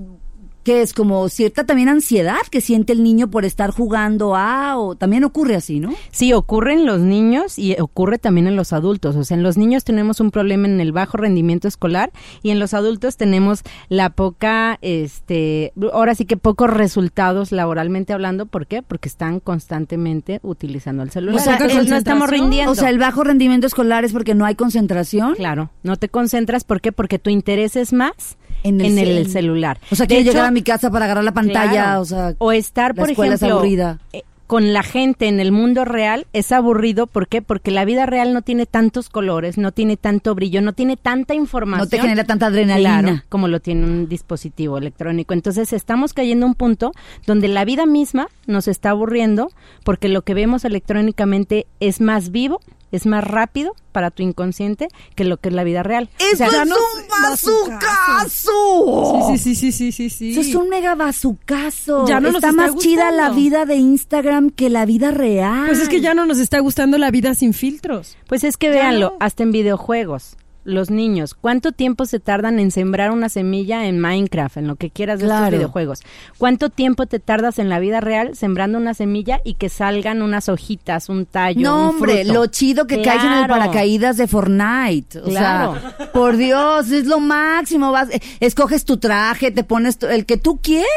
que 0.66 0.82
es 0.82 0.94
como 0.94 1.30
cierta 1.30 1.64
también 1.66 1.88
ansiedad 1.90 2.40
que 2.52 2.60
siente 2.60 2.92
el 2.92 3.04
niño 3.04 3.30
por 3.30 3.46
estar 3.46 3.70
jugando 3.70 4.36
a 4.36 4.78
o 4.80 4.96
también 4.96 5.24
ocurre 5.24 5.56
así, 5.56 5.80
¿no? 5.80 5.94
Sí, 6.12 6.34
ocurre 6.34 6.74
en 6.74 6.86
los 6.88 7.00
niños 7.00 7.58
y 7.60 7.80
ocurre 7.80 8.18
también 8.18 8.48
en 8.48 8.56
los 8.56 8.74
adultos. 8.74 9.16
O 9.16 9.24
sea, 9.24 9.38
en 9.38 9.44
los 9.44 9.58
niños 9.58 9.84
tenemos 9.84 10.20
un 10.20 10.32
problema 10.32 10.68
en 10.68 10.82
el 10.82 10.92
bajo 10.92 11.18
rendimiento 11.18 11.68
escolar 11.68 12.12
y 12.42 12.50
en 12.50 12.58
los 12.60 12.74
adultos 12.74 13.16
tenemos 13.16 13.62
la 13.90 14.10
poca, 14.10 14.80
este, 14.82 15.72
ahora 15.94 16.16
sí 16.16 16.26
que 16.26 16.36
pocos 16.36 16.70
resultados 16.70 17.52
laboralmente 17.52 18.12
hablando. 18.12 18.48
¿Por 18.48 18.66
qué? 18.66 18.82
Porque 18.82 19.08
están 19.08 19.40
constantemente 19.40 20.40
utilizando 20.42 21.04
el 21.04 21.12
celular. 21.12 21.40
O 21.42 21.44
sea, 21.44 21.58
el- 21.58 21.88
no 21.90 21.96
estamos 21.96 22.28
rindiendo. 22.30 22.72
O 22.72 22.76
sea, 22.76 22.90
el 22.90 22.98
bajo 22.98 23.24
rendimiento 23.24 23.68
escolar 23.68 24.04
es 24.04 24.14
porque 24.14 24.34
no 24.34 24.46
hay 24.46 24.56
concentración. 24.56 25.36
Claro, 25.36 25.70
no 25.84 25.96
te 25.98 26.10
concentras. 26.10 26.64
¿Por 26.64 26.82
qué? 26.82 26.92
Porque 26.92 27.20
tu 27.20 27.30
interés 27.30 27.76
es 27.76 27.94
más 27.94 28.38
En 28.66 28.82
en 28.82 28.98
el 28.98 29.08
el, 29.10 29.28
cel- 29.28 29.32
celular. 29.32 29.80
O 29.92 29.96
sea, 29.96 30.08
quiero 30.08 30.22
hecho, 30.24 30.32
llegar 30.32 30.46
a 30.48 30.51
mi 30.51 30.62
casa 30.63 30.89
para 30.92 31.06
agarrar 31.06 31.24
la 31.24 31.34
pantalla, 31.34 31.72
Claro. 31.72 32.01
o 32.01 32.06
sea, 32.06 32.34
o 32.39 32.51
estar, 32.51 32.96
la 32.96 33.01
por 33.01 33.10
escuela 33.12 33.36
es 33.36 33.42
ejemplo, 33.42 33.58
aburrida. 33.60 34.00
eh, 34.13 34.24
con 34.48 34.74
la 34.74 34.84
gente 34.84 35.28
en 35.28 35.39
el 35.39 35.51
mundo 35.51 35.86
real 35.86 36.28
es 36.32 36.51
aburrido. 36.51 37.08
¿Por 37.08 37.28
qué? 37.28 37.42
Porque 37.42 37.72
la 37.72 37.84
vida 37.84 38.06
real 38.06 38.32
no 38.32 38.44
tiene 38.44 38.68
tantos 38.68 39.10
colores, 39.10 39.58
no 39.58 39.72
tiene 39.72 39.98
tanto 39.98 40.36
brillo, 40.36 40.62
no 40.62 40.74
tiene 40.74 40.98
tanta 40.98 41.34
información. 41.34 41.84
no 41.84 41.89
te 41.89 42.00
genera 42.00 42.25
tanta 42.25 42.46
adrenalina. 42.46 43.01
Claro, 43.01 43.22
como 43.30 43.48
lo 43.48 43.60
tiene 43.60 43.86
un 43.86 44.08
dispositivo 44.08 44.78
electrónico. 44.78 45.34
Entonces 45.34 45.74
estamos 45.74 46.13
cayendo 46.13 46.46
a 46.46 46.50
un 46.50 46.54
punto 46.56 46.92
donde 47.25 47.48
la 47.48 47.66
vida 47.66 47.88
misma 47.88 48.28
nos 48.46 48.68
está 48.68 48.92
aburriendo 48.92 49.50
porque 49.84 50.10
lo 50.10 50.22
que 50.22 50.36
vemos 50.36 50.63
electrónicamente 50.63 51.66
es 51.80 52.00
más 52.00 52.30
vivo, 52.30 52.62
es 52.96 53.06
más 53.06 53.24
rápido 53.24 53.75
para 53.92 54.12
tu 54.12 54.24
inconsciente 54.24 54.88
que 55.16 55.24
lo 55.24 55.38
que 55.38 55.50
es 55.50 55.56
la 55.56 55.64
vida 55.64 55.84
real. 55.84 56.10
O 56.20 56.24
¡Eso 56.24 56.38
sea, 56.38 56.48
es 56.48 56.70
no 56.70 56.75
un 56.75 57.24
bazucazo! 57.24 59.28
Sí, 59.32 59.38
sí, 59.38 59.56
sí, 59.56 59.72
sí, 59.72 59.92
sí, 59.92 60.10
sí. 60.10 60.32
Eso 60.32 60.42
es 60.42 60.56
un 60.56 60.70
mega 60.70 60.96
bazucazo. 60.96 62.08
Ya 62.08 62.20
no 62.20 62.32
nos 62.32 62.36
está, 62.36 62.50
está 62.50 62.62
más 62.62 62.75
chida 62.78 63.12
la 63.12 63.30
vida 63.30 63.66
de 63.66 63.75
Instagram 63.75 64.50
que 64.50 64.70
la 64.70 64.86
vida 64.86 65.12
real. 65.12 65.68
Pues 65.68 65.80
es 65.80 65.90
que 65.90 66.02
ya 66.02 66.14
no 66.14 66.25
nos 66.25 66.40
está 66.40 66.60
gustando 66.60 66.98
la 66.98 67.12
vida 67.12 67.36
sin 67.36 67.54
filtros. 67.54 68.18
Pues 68.28 68.44
es 68.44 68.58
que 68.58 68.70
véanlo, 68.70 69.18
hasta 69.20 69.44
en 69.44 69.52
videojuegos. 69.52 70.38
Los 70.65 70.89
niños, 70.89 71.36
¿cuánto 71.36 71.72
tiempo 71.74 72.05
se 72.07 72.19
tardan 72.19 72.57
en 72.57 72.72
sembrar 72.72 73.12
una 73.12 73.29
semilla 73.29 73.86
en 73.86 74.00
Minecraft, 74.00 74.57
en 74.57 74.67
lo 74.67 74.75
que 74.77 74.89
quieras 74.89 75.19
de 75.19 75.25
Claro. 75.25 75.43
estos 75.45 75.60
videojuegos? 75.60 76.00
¿Cuánto 76.39 76.69
tiempo 76.72 77.05
te 77.05 77.19
tardas 77.19 77.60
en 77.60 77.69
la 77.69 77.77
vida 77.77 78.01
real 78.01 78.36
sembrando 78.36 78.79
una 78.79 78.95
semilla 78.95 79.41
y 79.45 79.53
que 79.53 79.69
salgan 79.69 80.24
unas 80.24 80.50
hojitas, 80.50 81.07
un 81.07 81.27
tallo? 81.27 81.62
No, 81.62 81.75
un 81.75 81.95
hombre, 81.95 82.24
fruto? 82.24 82.34
lo 82.34 82.45
chido 82.48 82.88
que 82.88 83.03
caes 83.03 83.24
en 83.24 83.31
el 83.34 83.45
Claro. 83.45 83.53
paracaídas 83.53 84.17
de 84.17 84.27
Fortnite. 84.27 85.19
O 85.19 85.25
Claro. 85.25 85.77
sea, 85.79 86.12
por 86.12 86.36
Dios, 86.36 86.89
es 86.91 87.05
lo 87.05 87.19
máximo. 87.19 87.91
Vas, 87.91 88.10
eh, 88.10 88.19
escoges 88.39 88.86
tu 88.86 88.98
traje, 88.98 89.51
te 89.51 89.63
pones 89.63 90.00
tu- 90.00 90.07
el 90.07 90.25
que 90.25 90.38
tú 90.38 90.60
quieras. 90.63 90.88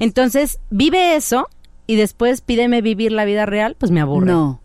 Entonces, 0.00 0.58
vive 0.70 1.14
eso 1.14 1.48
y 1.86 1.94
después 1.94 2.40
pídeme 2.40 2.82
vivir 2.82 3.12
la 3.12 3.24
vida 3.24 3.46
real, 3.46 3.76
pues 3.78 3.92
me 3.92 4.00
aburre. 4.00 4.32
No. 4.32 4.60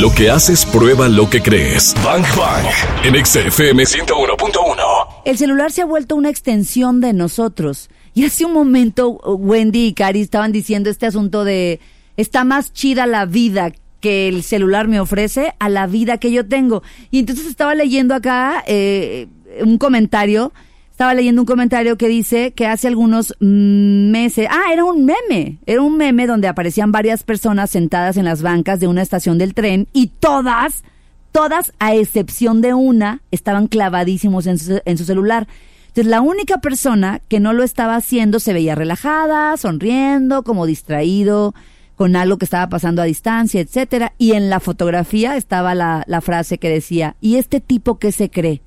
Lo 0.00 0.14
que 0.14 0.30
haces 0.30 0.64
prueba 0.64 1.08
lo 1.08 1.28
que 1.28 1.42
crees. 1.42 1.92
Bang 2.04 2.22
Bang. 2.36 2.64
En 3.02 3.24
XFM 3.24 3.82
101.1. 3.82 5.22
El 5.24 5.36
celular 5.36 5.72
se 5.72 5.82
ha 5.82 5.86
vuelto 5.86 6.14
una 6.14 6.30
extensión 6.30 7.00
de 7.00 7.12
nosotros. 7.12 7.90
Y 8.14 8.24
hace 8.24 8.44
un 8.44 8.52
momento 8.52 9.10
Wendy 9.10 9.86
y 9.86 9.94
Cari 9.94 10.20
estaban 10.20 10.52
diciendo 10.52 10.88
este 10.88 11.06
asunto 11.06 11.42
de 11.42 11.80
está 12.16 12.44
más 12.44 12.72
chida 12.72 13.06
la 13.06 13.26
vida 13.26 13.72
que 14.00 14.28
el 14.28 14.44
celular 14.44 14.86
me 14.86 15.00
ofrece 15.00 15.54
a 15.58 15.68
la 15.68 15.88
vida 15.88 16.18
que 16.18 16.30
yo 16.30 16.46
tengo. 16.46 16.84
Y 17.10 17.18
entonces 17.18 17.46
estaba 17.46 17.74
leyendo 17.74 18.14
acá 18.14 18.62
eh, 18.68 19.26
un 19.62 19.78
comentario 19.78 20.52
estaba 20.98 21.14
leyendo 21.14 21.42
un 21.42 21.46
comentario 21.46 21.96
que 21.96 22.08
dice 22.08 22.50
que 22.54 22.66
hace 22.66 22.88
algunos 22.88 23.32
meses, 23.38 24.48
ah, 24.50 24.72
era 24.72 24.82
un 24.82 25.04
meme, 25.04 25.58
era 25.64 25.80
un 25.80 25.96
meme 25.96 26.26
donde 26.26 26.48
aparecían 26.48 26.90
varias 26.90 27.22
personas 27.22 27.70
sentadas 27.70 28.16
en 28.16 28.24
las 28.24 28.42
bancas 28.42 28.80
de 28.80 28.88
una 28.88 29.02
estación 29.02 29.38
del 29.38 29.54
tren 29.54 29.86
y 29.92 30.08
todas, 30.08 30.82
todas 31.30 31.72
a 31.78 31.94
excepción 31.94 32.62
de 32.62 32.74
una, 32.74 33.22
estaban 33.30 33.68
clavadísimos 33.68 34.48
en 34.48 34.58
su, 34.58 34.80
en 34.84 34.98
su 34.98 35.04
celular. 35.04 35.46
Entonces 35.86 36.06
la 36.06 36.20
única 36.20 36.58
persona 36.58 37.20
que 37.28 37.38
no 37.38 37.52
lo 37.52 37.62
estaba 37.62 37.94
haciendo 37.94 38.40
se 38.40 38.52
veía 38.52 38.74
relajada, 38.74 39.56
sonriendo, 39.56 40.42
como 40.42 40.66
distraído, 40.66 41.54
con 41.94 42.16
algo 42.16 42.38
que 42.38 42.44
estaba 42.44 42.68
pasando 42.70 43.02
a 43.02 43.04
distancia, 43.04 43.60
etcétera. 43.60 44.14
Y 44.18 44.32
en 44.32 44.50
la 44.50 44.58
fotografía 44.58 45.36
estaba 45.36 45.76
la, 45.76 46.02
la 46.08 46.20
frase 46.22 46.58
que 46.58 46.68
decía, 46.68 47.14
¿y 47.20 47.36
este 47.36 47.60
tipo 47.60 48.00
qué 48.00 48.10
se 48.10 48.30
cree? 48.30 48.62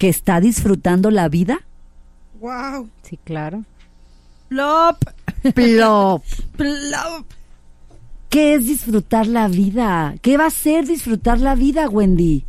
Que 0.00 0.08
está 0.08 0.40
disfrutando 0.40 1.10
la 1.10 1.28
vida? 1.28 1.60
Wow. 2.40 2.88
Sí, 3.02 3.18
claro. 3.22 3.64
Plop. 4.48 4.96
Plop. 5.54 6.24
Plop. 6.56 7.26
¿Qué 8.30 8.54
es 8.54 8.66
disfrutar 8.66 9.26
la 9.26 9.48
vida? 9.48 10.14
¿Qué 10.22 10.38
va 10.38 10.46
a 10.46 10.50
ser 10.50 10.86
disfrutar 10.86 11.38
la 11.38 11.54
vida, 11.54 11.86
Wendy? 11.86 12.46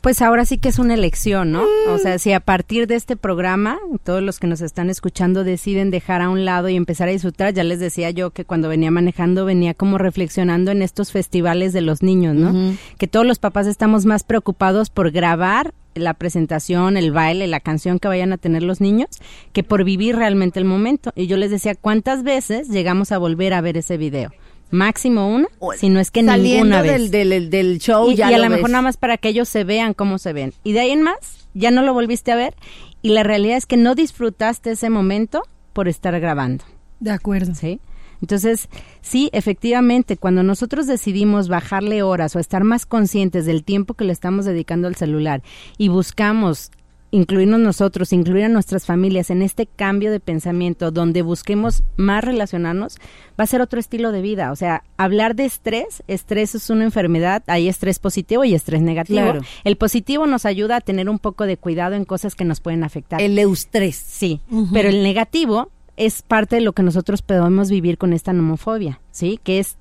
Pues 0.00 0.22
ahora 0.22 0.44
sí 0.44 0.58
que 0.58 0.68
es 0.68 0.78
una 0.78 0.94
elección, 0.94 1.50
¿no? 1.50 1.64
O 1.88 1.98
sea, 1.98 2.20
si 2.20 2.32
a 2.32 2.38
partir 2.38 2.86
de 2.86 2.94
este 2.94 3.16
programa 3.16 3.80
todos 4.04 4.22
los 4.22 4.38
que 4.38 4.46
nos 4.46 4.60
están 4.60 4.90
escuchando 4.90 5.42
deciden 5.42 5.90
dejar 5.90 6.22
a 6.22 6.28
un 6.28 6.44
lado 6.44 6.68
y 6.68 6.76
empezar 6.76 7.08
a 7.08 7.12
disfrutar, 7.12 7.52
ya 7.52 7.64
les 7.64 7.80
decía 7.80 8.10
yo 8.10 8.30
que 8.30 8.44
cuando 8.44 8.68
venía 8.68 8.92
manejando 8.92 9.44
venía 9.44 9.74
como 9.74 9.98
reflexionando 9.98 10.70
en 10.70 10.82
estos 10.82 11.10
festivales 11.10 11.72
de 11.72 11.80
los 11.80 12.02
niños, 12.02 12.36
¿no? 12.36 12.76
Que 12.96 13.08
todos 13.08 13.26
los 13.26 13.40
papás 13.40 13.66
estamos 13.66 14.04
más 14.04 14.22
preocupados 14.22 14.90
por 14.90 15.10
grabar 15.10 15.72
la 15.94 16.14
presentación, 16.14 16.96
el 16.96 17.12
baile, 17.12 17.46
la 17.46 17.60
canción 17.60 17.98
que 17.98 18.08
vayan 18.08 18.32
a 18.32 18.38
tener 18.38 18.62
los 18.62 18.80
niños, 18.80 19.08
que 19.52 19.62
por 19.62 19.84
vivir 19.84 20.16
realmente 20.16 20.58
el 20.58 20.64
momento. 20.64 21.12
Y 21.14 21.26
yo 21.26 21.36
les 21.36 21.50
decía, 21.50 21.74
¿cuántas 21.74 22.22
veces 22.22 22.68
llegamos 22.68 23.12
a 23.12 23.18
volver 23.18 23.54
a 23.54 23.60
ver 23.60 23.76
ese 23.76 23.96
video? 23.96 24.30
máximo 24.70 25.28
una, 25.28 25.46
si 25.78 25.88
no 25.88 26.00
es 26.00 26.10
que 26.10 26.22
ninguna 26.22 26.82
vez. 26.82 27.10
Del, 27.10 27.28
del, 27.28 27.50
del 27.50 27.78
show 27.78 28.10
y, 28.10 28.16
ya 28.16 28.30
y 28.30 28.34
a 28.34 28.38
lo 28.38 28.44
lo 28.44 28.50
mejor 28.50 28.64
ves. 28.64 28.72
nada 28.72 28.82
más 28.82 28.96
para 28.96 29.18
que 29.18 29.28
ellos 29.28 29.48
se 29.48 29.62
vean 29.62 29.94
cómo 29.94 30.18
se 30.18 30.32
ven. 30.32 30.52
Y 30.64 30.72
de 30.72 30.80
ahí 30.80 30.90
en 30.90 31.02
más, 31.02 31.46
ya 31.54 31.70
no 31.70 31.82
lo 31.82 31.94
volviste 31.94 32.32
a 32.32 32.36
ver 32.36 32.54
y 33.00 33.10
la 33.10 33.22
realidad 33.22 33.56
es 33.56 33.66
que 33.66 33.76
no 33.76 33.94
disfrutaste 33.94 34.72
ese 34.72 34.90
momento 34.90 35.42
por 35.72 35.88
estar 35.88 36.18
grabando, 36.20 36.64
De 37.00 37.10
acuerdo. 37.10 37.54
¿sí? 37.54 37.80
Entonces, 38.20 38.68
sí, 39.00 39.30
efectivamente, 39.32 40.16
cuando 40.16 40.42
nosotros 40.42 40.86
decidimos 40.86 41.48
bajarle 41.48 42.02
horas 42.02 42.34
o 42.36 42.38
estar 42.38 42.64
más 42.64 42.86
conscientes 42.86 43.46
del 43.46 43.64
tiempo 43.64 43.94
que 43.94 44.04
le 44.04 44.12
estamos 44.12 44.44
dedicando 44.44 44.88
al 44.88 44.96
celular 44.96 45.42
y 45.78 45.88
buscamos 45.88 46.70
incluirnos 47.14 47.60
nosotros, 47.60 48.12
incluir 48.12 48.44
a 48.44 48.48
nuestras 48.48 48.86
familias 48.86 49.30
en 49.30 49.40
este 49.40 49.66
cambio 49.66 50.10
de 50.10 50.18
pensamiento 50.18 50.90
donde 50.90 51.22
busquemos 51.22 51.84
más 51.96 52.24
relacionarnos, 52.24 52.96
va 53.38 53.44
a 53.44 53.46
ser 53.46 53.60
otro 53.60 53.78
estilo 53.78 54.10
de 54.10 54.20
vida. 54.20 54.50
O 54.50 54.56
sea, 54.56 54.82
hablar 54.96 55.36
de 55.36 55.44
estrés, 55.44 56.02
estrés 56.08 56.56
es 56.56 56.70
una 56.70 56.82
enfermedad, 56.82 57.44
hay 57.46 57.68
estrés 57.68 58.00
positivo 58.00 58.44
y 58.44 58.54
estrés 58.54 58.82
negativo. 58.82 59.20
Claro. 59.20 59.40
El 59.62 59.76
positivo 59.76 60.26
nos 60.26 60.44
ayuda 60.44 60.76
a 60.76 60.80
tener 60.80 61.08
un 61.08 61.20
poco 61.20 61.46
de 61.46 61.56
cuidado 61.56 61.94
en 61.94 62.04
cosas 62.04 62.34
que 62.34 62.44
nos 62.44 62.60
pueden 62.60 62.82
afectar. 62.82 63.22
El 63.22 63.38
eustrés. 63.38 63.94
Sí, 63.94 64.40
pero 64.72 64.88
el 64.88 65.04
negativo 65.04 65.70
es 65.96 66.22
parte 66.22 66.56
de 66.56 66.62
lo 66.62 66.72
que 66.72 66.82
nosotros 66.82 67.22
podemos 67.22 67.70
vivir 67.70 67.98
con 67.98 68.12
esta 68.12 68.32
nomofobia, 68.32 69.00
¿sí? 69.10 69.38
Que 69.42 69.58
es 69.58 69.76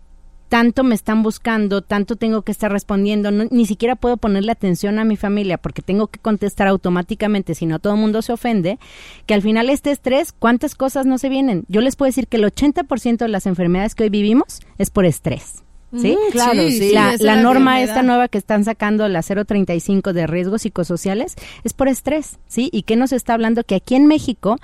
tanto 0.49 0.83
me 0.83 0.93
están 0.93 1.23
buscando, 1.23 1.81
tanto 1.81 2.15
tengo 2.15 2.43
que 2.43 2.51
estar 2.51 2.71
respondiendo, 2.71 3.31
no- 3.31 3.45
ni 3.49 3.65
siquiera 3.65 3.95
puedo 3.95 4.17
ponerle 4.17 4.51
atención 4.51 4.99
a 4.99 5.03
mi 5.03 5.17
familia 5.17 5.57
porque 5.57 5.81
tengo 5.81 6.05
que 6.07 6.19
contestar 6.19 6.67
automáticamente, 6.67 7.55
si 7.55 7.65
no 7.65 7.79
todo 7.79 7.93
el 7.95 7.99
mundo 7.99 8.21
se 8.21 8.33
ofende, 8.33 8.77
que 9.25 9.33
al 9.33 9.41
final 9.41 9.71
este 9.71 9.89
estrés, 9.89 10.31
¿cuántas 10.31 10.75
cosas 10.75 11.07
no 11.07 11.17
se 11.17 11.29
vienen? 11.29 11.65
Yo 11.69 11.81
les 11.81 11.95
puedo 11.95 12.09
decir 12.09 12.27
que 12.27 12.37
el 12.37 12.43
80% 12.43 13.17
de 13.25 13.29
las 13.29 13.47
enfermedades 13.47 13.95
que 13.95 14.03
hoy 14.03 14.09
vivimos 14.09 14.59
es 14.77 14.91
por 14.91 15.05
estrés. 15.05 15.63
¿Sí? 15.95 16.17
Mm, 16.17 16.31
Claro, 16.31 16.61
sí, 16.69 16.79
sí, 16.79 16.91
La, 17.19 17.35
norma 17.35 17.81
esta 17.83 18.01
nueva 18.01 18.27
que 18.27 18.39
están 18.39 18.63
sacando, 18.63 19.07
la 19.07 19.21
035 19.21 20.11
de 20.13 20.25
riesgos 20.25 20.63
psicosociales, 20.63 21.35
es 21.63 21.73
por 21.73 21.87
estrés, 21.87 22.39
¿sí? 22.47 22.69
¿Y 22.71 22.81
qué 22.81 22.95
nos 22.95 23.11
está 23.11 23.35
hablando? 23.35 23.63
Que 23.63 23.75
aquí 23.75 23.93
en 23.93 24.07
México 24.07 24.57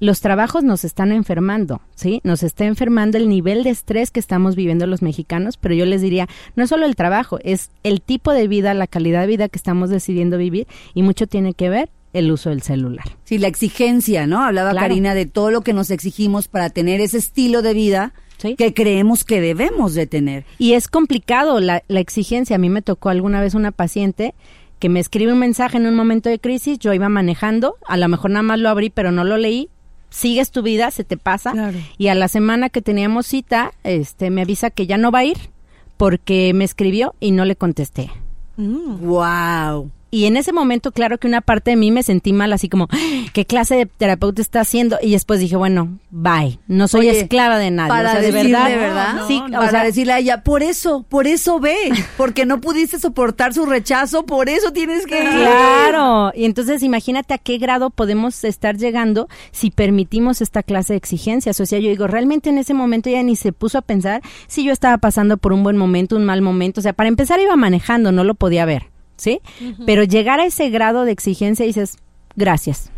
los 0.00 0.20
trabajos 0.20 0.64
nos 0.64 0.84
están 0.84 1.12
enfermando, 1.12 1.80
¿sí? 1.94 2.20
Nos 2.24 2.42
está 2.42 2.64
enfermando 2.64 3.16
el 3.16 3.28
nivel 3.28 3.64
de 3.64 3.70
estrés 3.70 4.10
que 4.10 4.20
estamos 4.20 4.56
viviendo 4.56 4.86
los 4.86 5.02
mexicanos, 5.02 5.56
pero 5.56 5.74
yo 5.74 5.86
les 5.86 6.02
diría, 6.02 6.28
no 6.56 6.64
es 6.64 6.68
solo 6.70 6.84
el 6.86 6.96
trabajo, 6.96 7.38
es 7.42 7.70
el 7.84 8.02
tipo 8.02 8.32
de 8.32 8.48
vida, 8.48 8.74
la 8.74 8.86
calidad 8.86 9.22
de 9.22 9.26
vida 9.28 9.48
que 9.48 9.56
estamos 9.58 9.90
decidiendo 9.90 10.36
vivir 10.36 10.66
y 10.94 11.02
mucho 11.02 11.26
tiene 11.26 11.54
que 11.54 11.68
ver 11.68 11.90
el 12.12 12.30
uso 12.30 12.50
del 12.50 12.62
celular. 12.62 13.04
Sí, 13.24 13.38
la 13.38 13.48
exigencia, 13.48 14.26
¿no? 14.26 14.44
Hablaba 14.44 14.70
Claro. 14.70 14.84
Karina 14.88 15.14
de 15.14 15.26
todo 15.26 15.50
lo 15.50 15.62
que 15.62 15.72
nos 15.72 15.90
exigimos 15.90 16.48
para 16.48 16.70
tener 16.70 17.00
ese 17.00 17.18
estilo 17.18 17.62
de 17.62 17.74
vida 17.74 18.12
Sí. 18.36 18.56
que 18.56 18.74
creemos 18.74 19.24
que 19.24 19.40
debemos 19.40 19.94
de 19.94 20.06
tener. 20.06 20.44
Y 20.58 20.74
es 20.74 20.88
complicado 20.88 21.60
la, 21.60 21.82
la 21.88 22.00
exigencia. 22.00 22.56
A 22.56 22.58
mí 22.58 22.68
me 22.68 22.82
tocó 22.82 23.08
alguna 23.08 23.40
vez 23.40 23.54
una 23.54 23.70
paciente 23.70 24.34
que 24.80 24.88
me 24.88 25.00
escribe 25.00 25.32
un 25.32 25.38
mensaje 25.38 25.76
en 25.78 25.86
un 25.86 25.94
momento 25.94 26.28
de 26.28 26.38
crisis, 26.38 26.78
yo 26.78 26.92
iba 26.92 27.08
manejando, 27.08 27.76
a 27.86 27.96
lo 27.96 28.06
mejor 28.08 28.32
nada 28.32 28.42
más 28.42 28.58
lo 28.58 28.68
abrí, 28.68 28.90
pero 28.90 29.12
no 29.12 29.24
lo 29.24 29.38
leí. 29.38 29.70
Sigues 30.14 30.52
tu 30.52 30.62
vida, 30.62 30.92
se 30.92 31.02
te 31.02 31.16
pasa. 31.16 31.50
Claro. 31.50 31.76
Y 31.98 32.06
a 32.06 32.14
la 32.14 32.28
semana 32.28 32.70
que 32.70 32.80
teníamos 32.80 33.26
cita, 33.26 33.72
este 33.82 34.30
me 34.30 34.42
avisa 34.42 34.70
que 34.70 34.86
ya 34.86 34.96
no 34.96 35.10
va 35.10 35.18
a 35.18 35.24
ir 35.24 35.50
porque 35.96 36.52
me 36.54 36.62
escribió 36.62 37.16
y 37.18 37.32
no 37.32 37.44
le 37.44 37.56
contesté. 37.56 38.12
Mm. 38.56 39.04
Wow. 39.04 39.90
Y 40.14 40.26
en 40.26 40.36
ese 40.36 40.52
momento, 40.52 40.92
claro 40.92 41.18
que 41.18 41.26
una 41.26 41.40
parte 41.40 41.72
de 41.72 41.76
mí 41.76 41.90
me 41.90 42.04
sentí 42.04 42.32
mal, 42.32 42.52
así 42.52 42.68
como, 42.68 42.86
"Ah, 42.92 42.96
¿qué 43.32 43.44
clase 43.46 43.74
de 43.74 43.86
terapeuta 43.86 44.40
está 44.40 44.60
haciendo? 44.60 44.96
Y 45.02 45.10
después 45.10 45.40
dije, 45.40 45.56
bueno, 45.56 45.98
bye, 46.10 46.60
no 46.68 46.86
soy 46.86 47.08
Oye, 47.08 47.22
esclava 47.22 47.58
de 47.58 47.72
nadie. 47.72 47.88
Para 47.88 48.10
o 48.10 48.12
sea, 48.12 48.20
de 48.20 48.30
verdad, 48.30 48.68
¿verdad? 48.68 49.14
sí, 49.26 49.42
No, 49.50 49.60
o 49.60 49.68
sea, 49.68 49.82
decirle 49.82 50.12
a 50.12 50.20
ella, 50.20 50.44
por 50.44 50.62
eso, 50.62 51.02
por 51.08 51.26
eso 51.26 51.58
ve, 51.58 51.76
porque 52.16 52.46
no 52.46 52.60
pudiste 52.60 53.00
soportar 53.00 53.54
su 53.54 53.66
rechazo, 53.66 54.24
por 54.24 54.48
eso 54.48 54.72
tienes 54.72 55.04
que 55.04 55.18
ir. 55.20 55.28
Claro, 55.30 56.30
y 56.32 56.44
entonces 56.44 56.84
imagínate 56.84 57.34
a 57.34 57.38
qué 57.38 57.58
grado 57.58 57.90
podemos 57.90 58.44
estar 58.44 58.76
llegando 58.76 59.28
si 59.50 59.72
permitimos 59.72 60.40
esta 60.42 60.62
clase 60.62 60.92
de 60.92 60.98
exigencias. 60.98 61.58
O 61.58 61.66
sea, 61.66 61.80
yo 61.80 61.88
digo, 61.88 62.06
realmente 62.06 62.50
en 62.50 62.58
ese 62.58 62.72
momento 62.72 63.08
ella 63.08 63.24
ni 63.24 63.34
se 63.34 63.52
puso 63.52 63.78
a 63.78 63.82
pensar 63.82 64.22
si 64.46 64.62
yo 64.62 64.72
estaba 64.72 64.98
pasando 64.98 65.38
por 65.38 65.52
un 65.52 65.64
buen 65.64 65.76
momento, 65.76 66.14
un 66.14 66.24
mal 66.24 66.40
momento. 66.40 66.78
O 66.78 66.82
sea, 66.84 66.92
para 66.92 67.08
empezar 67.08 67.40
iba 67.40 67.56
manejando, 67.56 68.12
no 68.12 68.22
lo 68.22 68.34
podía 68.34 68.64
ver, 68.64 68.93
¿sí? 69.16 69.40
Pero 69.86 70.04
llegar 70.04 70.40
a 70.40 70.46
ese 70.46 70.70
grado 70.70 71.04
de 71.04 71.12
exigencia 71.12 71.66
dices, 71.66 71.96
gracias. 72.36 72.90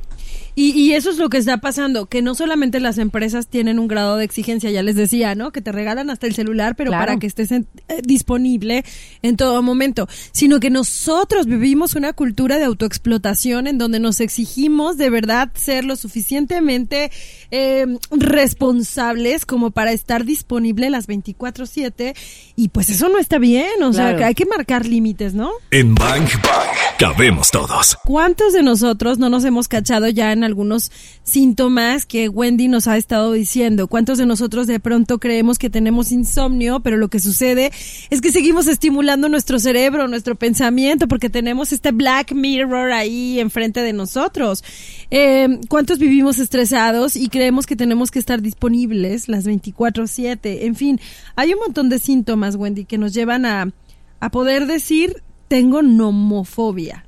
Y, 0.58 0.70
y 0.72 0.94
eso 0.94 1.10
es 1.10 1.18
lo 1.18 1.28
que 1.28 1.36
está 1.36 1.58
pasando, 1.58 2.06
que 2.06 2.22
no 2.22 2.34
solamente 2.34 2.80
las 2.80 2.96
empresas 2.98 3.46
tienen 3.46 3.78
un 3.78 3.86
grado 3.88 4.16
de 4.16 4.25
exigencia, 4.25 4.70
ya 4.70 4.82
les 4.82 4.96
decía, 4.96 5.34
¿no? 5.34 5.52
Que 5.52 5.60
te 5.60 5.70
regalan 5.70 6.08
hasta 6.10 6.26
el 6.26 6.34
celular, 6.34 6.75
pero 6.76 6.90
Claro. 6.90 7.06
para 7.06 7.18
que 7.18 7.26
estés 7.26 7.52
en- 7.52 7.66
eh, 7.88 8.00
disponible 8.02 8.82
en 9.22 9.36
todo 9.36 9.60
momento, 9.62 10.08
sino 10.32 10.58
que 10.58 10.70
nosotros 10.70 11.46
vivimos 11.46 11.94
una 11.94 12.14
cultura 12.14 12.56
de 12.56 12.64
autoexplotación 12.64 13.66
en 13.66 13.76
donde 13.76 14.00
nos 14.00 14.20
exigimos 14.20 14.96
de 14.96 15.10
verdad 15.10 15.50
ser 15.54 15.84
lo 15.84 15.94
suficientemente 15.94 17.10
eh, 17.50 17.86
responsables 18.10 19.44
como 19.44 19.70
para 19.72 19.92
estar 19.92 20.25
disponible 20.25 20.88
las 20.90 21.06
24/7 21.06 22.14
y 22.56 22.68
pues 22.70 22.88
eso 22.88 23.08
no 23.10 23.18
está 23.18 23.38
bien, 23.38 23.82
o 23.82 23.92
sea, 23.92 24.16
que 24.16 24.25
hay 24.25 24.34
que 24.34 24.46
marcar 24.46 24.86
límites, 24.86 25.34
¿no? 25.34 25.50
En 25.70 25.94
Bang 25.94 26.25
Bang 26.42 26.68
cabemos 26.98 27.50
todos. 27.50 27.96
¿Cuántos 28.04 28.52
de 28.54 28.62
nosotros 28.62 29.18
no 29.18 29.28
nos 29.28 29.44
hemos 29.44 29.68
cachado 29.68 30.08
ya 30.08 30.32
en 30.32 30.44
algunos 30.46 30.90
síntomas 31.22 32.06
que 32.06 32.30
Wendy 32.30 32.68
nos 32.68 32.86
ha 32.86 32.96
estado 32.96 33.32
diciendo? 33.32 33.88
¿Cuántos 33.88 34.16
de 34.16 34.24
nosotros 34.24 34.66
de 34.66 34.80
pronto 34.80 35.18
creemos 35.18 35.58
que 35.58 35.68
tenemos 35.68 36.12
insomnio, 36.12 36.80
pero 36.80 36.96
lo 36.96 37.08
que 37.08 37.20
sucede 37.20 37.70
es 38.08 38.20
que 38.22 38.32
seguimos 38.32 38.66
estimulando 38.66 39.28
nuestro 39.28 39.58
cerebro, 39.58 40.08
nuestro 40.08 40.36
pensamiento, 40.36 41.08
porque 41.08 41.28
tenemos 41.28 41.72
este 41.72 41.92
Black 41.92 42.32
Mirror 42.32 42.92
ahí 42.92 43.38
enfrente 43.40 43.82
de 43.82 43.92
nosotros? 43.92 44.64
Eh, 45.10 45.60
¿Cuántos 45.68 45.98
vivimos 45.98 46.38
estresados 46.38 47.16
y 47.16 47.28
creemos 47.28 47.66
que 47.66 47.76
tenemos 47.76 48.10
que 48.10 48.18
estar 48.18 48.40
disponibles 48.40 49.28
las 49.28 49.46
24/7? 49.46 50.64
En 50.66 50.74
fin, 50.74 51.00
hay 51.34 51.52
un 51.52 51.60
montón 51.60 51.88
de 51.88 51.98
síntomas, 51.98 52.56
Wendy, 52.56 52.84
que 52.84 52.98
nos 52.98 53.12
llevan 53.12 53.44
a, 53.44 53.72
a 54.20 54.30
poder 54.30 54.66
decir, 54.66 55.22
tengo 55.48 55.82
nomofobia. 55.82 57.04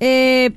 Eh, 0.00 0.52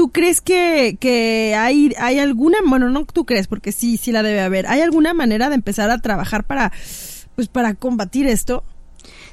¿Tú 0.00 0.08
crees 0.08 0.40
que, 0.40 0.96
que 0.98 1.54
hay, 1.54 1.92
hay 1.98 2.18
alguna, 2.20 2.56
bueno, 2.66 2.88
no 2.88 3.04
tú 3.04 3.26
crees, 3.26 3.48
porque 3.48 3.70
sí, 3.70 3.98
sí 3.98 4.12
la 4.12 4.22
debe 4.22 4.40
haber, 4.40 4.66
¿hay 4.66 4.80
alguna 4.80 5.12
manera 5.12 5.50
de 5.50 5.56
empezar 5.56 5.90
a 5.90 5.98
trabajar 5.98 6.44
para, 6.44 6.72
pues 7.36 7.48
para 7.48 7.74
combatir 7.74 8.26
esto? 8.26 8.64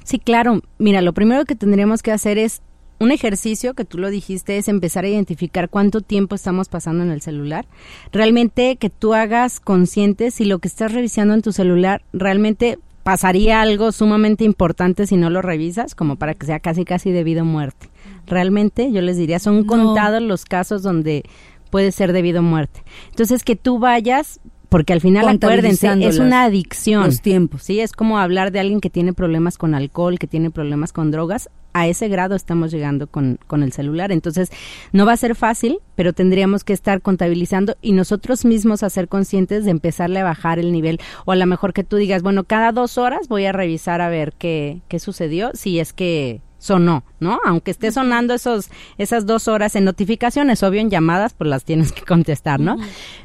Sí, 0.04 0.20
claro. 0.20 0.62
Mira, 0.78 1.02
lo 1.02 1.14
primero 1.14 1.46
que 1.46 1.56
tendríamos 1.56 2.04
que 2.04 2.12
hacer 2.12 2.38
es 2.38 2.62
un 3.00 3.14
ejercicio 3.14 3.76
que 3.76 3.86
tú 3.86 3.98
lo 3.98 4.10
dijiste 4.10 4.58
es 4.58 4.68
empezar 4.68 5.06
a 5.06 5.08
identificar 5.08 5.70
cuánto 5.70 6.02
tiempo 6.02 6.36
estamos 6.36 6.68
pasando 6.68 7.02
en 7.02 7.12
el 7.12 7.22
celular. 7.22 7.66
Realmente 8.12 8.76
que 8.76 8.90
tú 8.90 9.14
hagas 9.14 9.62
consciente 9.62 10.32
si 10.32 10.44
lo 10.44 10.60
que 10.60 10.68
estás 10.68 10.92
revisando 10.92 11.34
en 11.34 11.44
tu 11.44 11.54
celular 11.54 12.02
realmente 12.12 12.78
pasaría 13.04 13.62
algo 13.62 13.94
sumamente 13.94 14.44
importante 14.44 15.08
si 15.08 15.16
no 15.16 15.30
lo 15.30 15.42
revisas, 15.42 15.96
como 15.96 16.18
para 16.18 16.34
que 16.34 16.46
sea 16.46 16.60
casi 16.60 16.84
casi 16.84 17.12
de 17.12 17.24
vida 17.24 17.44
o 17.44 17.46
muerte. 17.46 17.88
Realmente, 18.28 18.92
yo 18.92 19.02
les 19.02 19.18
diría, 19.18 19.40
son 19.40 19.62
No. 19.62 19.66
contados 19.66 20.22
los 20.22 20.46
casos 20.46 20.84
donde 20.84 21.24
puede 21.72 21.92
ser 21.92 22.14
debido 22.14 22.40
a 22.40 22.44
muerte. 22.44 22.84
Entonces, 23.10 23.44
que 23.44 23.56
tú 23.56 23.80
vayas, 23.80 24.40
porque 24.70 24.92
al 24.94 25.00
final 25.02 25.28
acuérdense, 25.30 25.90
es 26.02 26.20
una 26.20 26.44
adicción. 26.44 27.06
Los 27.06 27.22
tiempos. 27.22 27.64
Sí, 27.64 27.80
es 27.80 27.94
como 27.94 28.20
hablar 28.20 28.52
de 28.52 28.60
alguien 28.60 28.82
que 28.82 28.90
tiene 28.90 29.14
problemas 29.14 29.58
con 29.58 29.74
alcohol, 29.74 30.20
que 30.20 30.28
tiene 30.28 30.52
problemas 30.52 30.92
con 30.92 31.10
drogas. 31.10 31.50
A 31.74 31.88
ese 31.88 32.08
grado 32.10 32.36
estamos 32.36 32.72
llegando 32.72 33.08
con, 33.08 33.38
con 33.48 33.64
el 33.64 33.72
celular. 33.72 34.12
Entonces, 34.12 34.50
no 34.94 35.06
va 35.06 35.14
a 35.14 35.18
ser 35.18 35.36
fácil, 35.36 35.78
pero 35.96 36.12
tendríamos 36.12 36.64
que 36.64 36.74
estar 36.74 37.02
contabilizando 37.02 37.76
y 37.82 37.92
nosotros 37.94 38.46
mismos 38.46 38.82
hacer 38.84 39.08
conscientes 39.08 39.64
de 39.64 39.72
empezarle 39.72 40.20
a 40.20 40.24
bajar 40.24 40.58
el 40.60 40.72
nivel. 40.72 41.00
O 41.26 41.32
a 41.32 41.36
lo 41.36 41.46
mejor 41.46 41.74
que 41.74 41.84
tú 41.84 41.96
digas, 41.98 42.24
bueno, 42.24 42.44
cada 42.46 42.72
dos 42.72 42.98
horas 42.98 43.28
voy 43.30 43.46
a 43.46 43.52
revisar 43.52 44.02
a 44.02 44.10
ver 44.10 44.34
qué, 44.38 44.82
qué 44.88 45.00
sucedió, 45.00 45.52
si 45.54 45.80
es 45.80 45.94
que 45.94 46.42
sonó, 46.58 47.04
¿no? 47.20 47.40
Aunque 47.46 47.72
esté 47.72 47.92
sonando 47.92 48.34
esos, 48.34 48.70
esas 48.98 49.26
dos 49.26 49.48
horas 49.48 49.76
en 49.76 49.86
notificaciones, 49.86 50.64
obvio 50.64 50.82
en 50.82 50.90
llamadas, 50.90 51.34
pues 51.34 51.50
las 51.50 51.64
tienes 51.66 51.92
que 51.92 52.02
contestar, 52.02 52.60
¿no? 52.60 52.78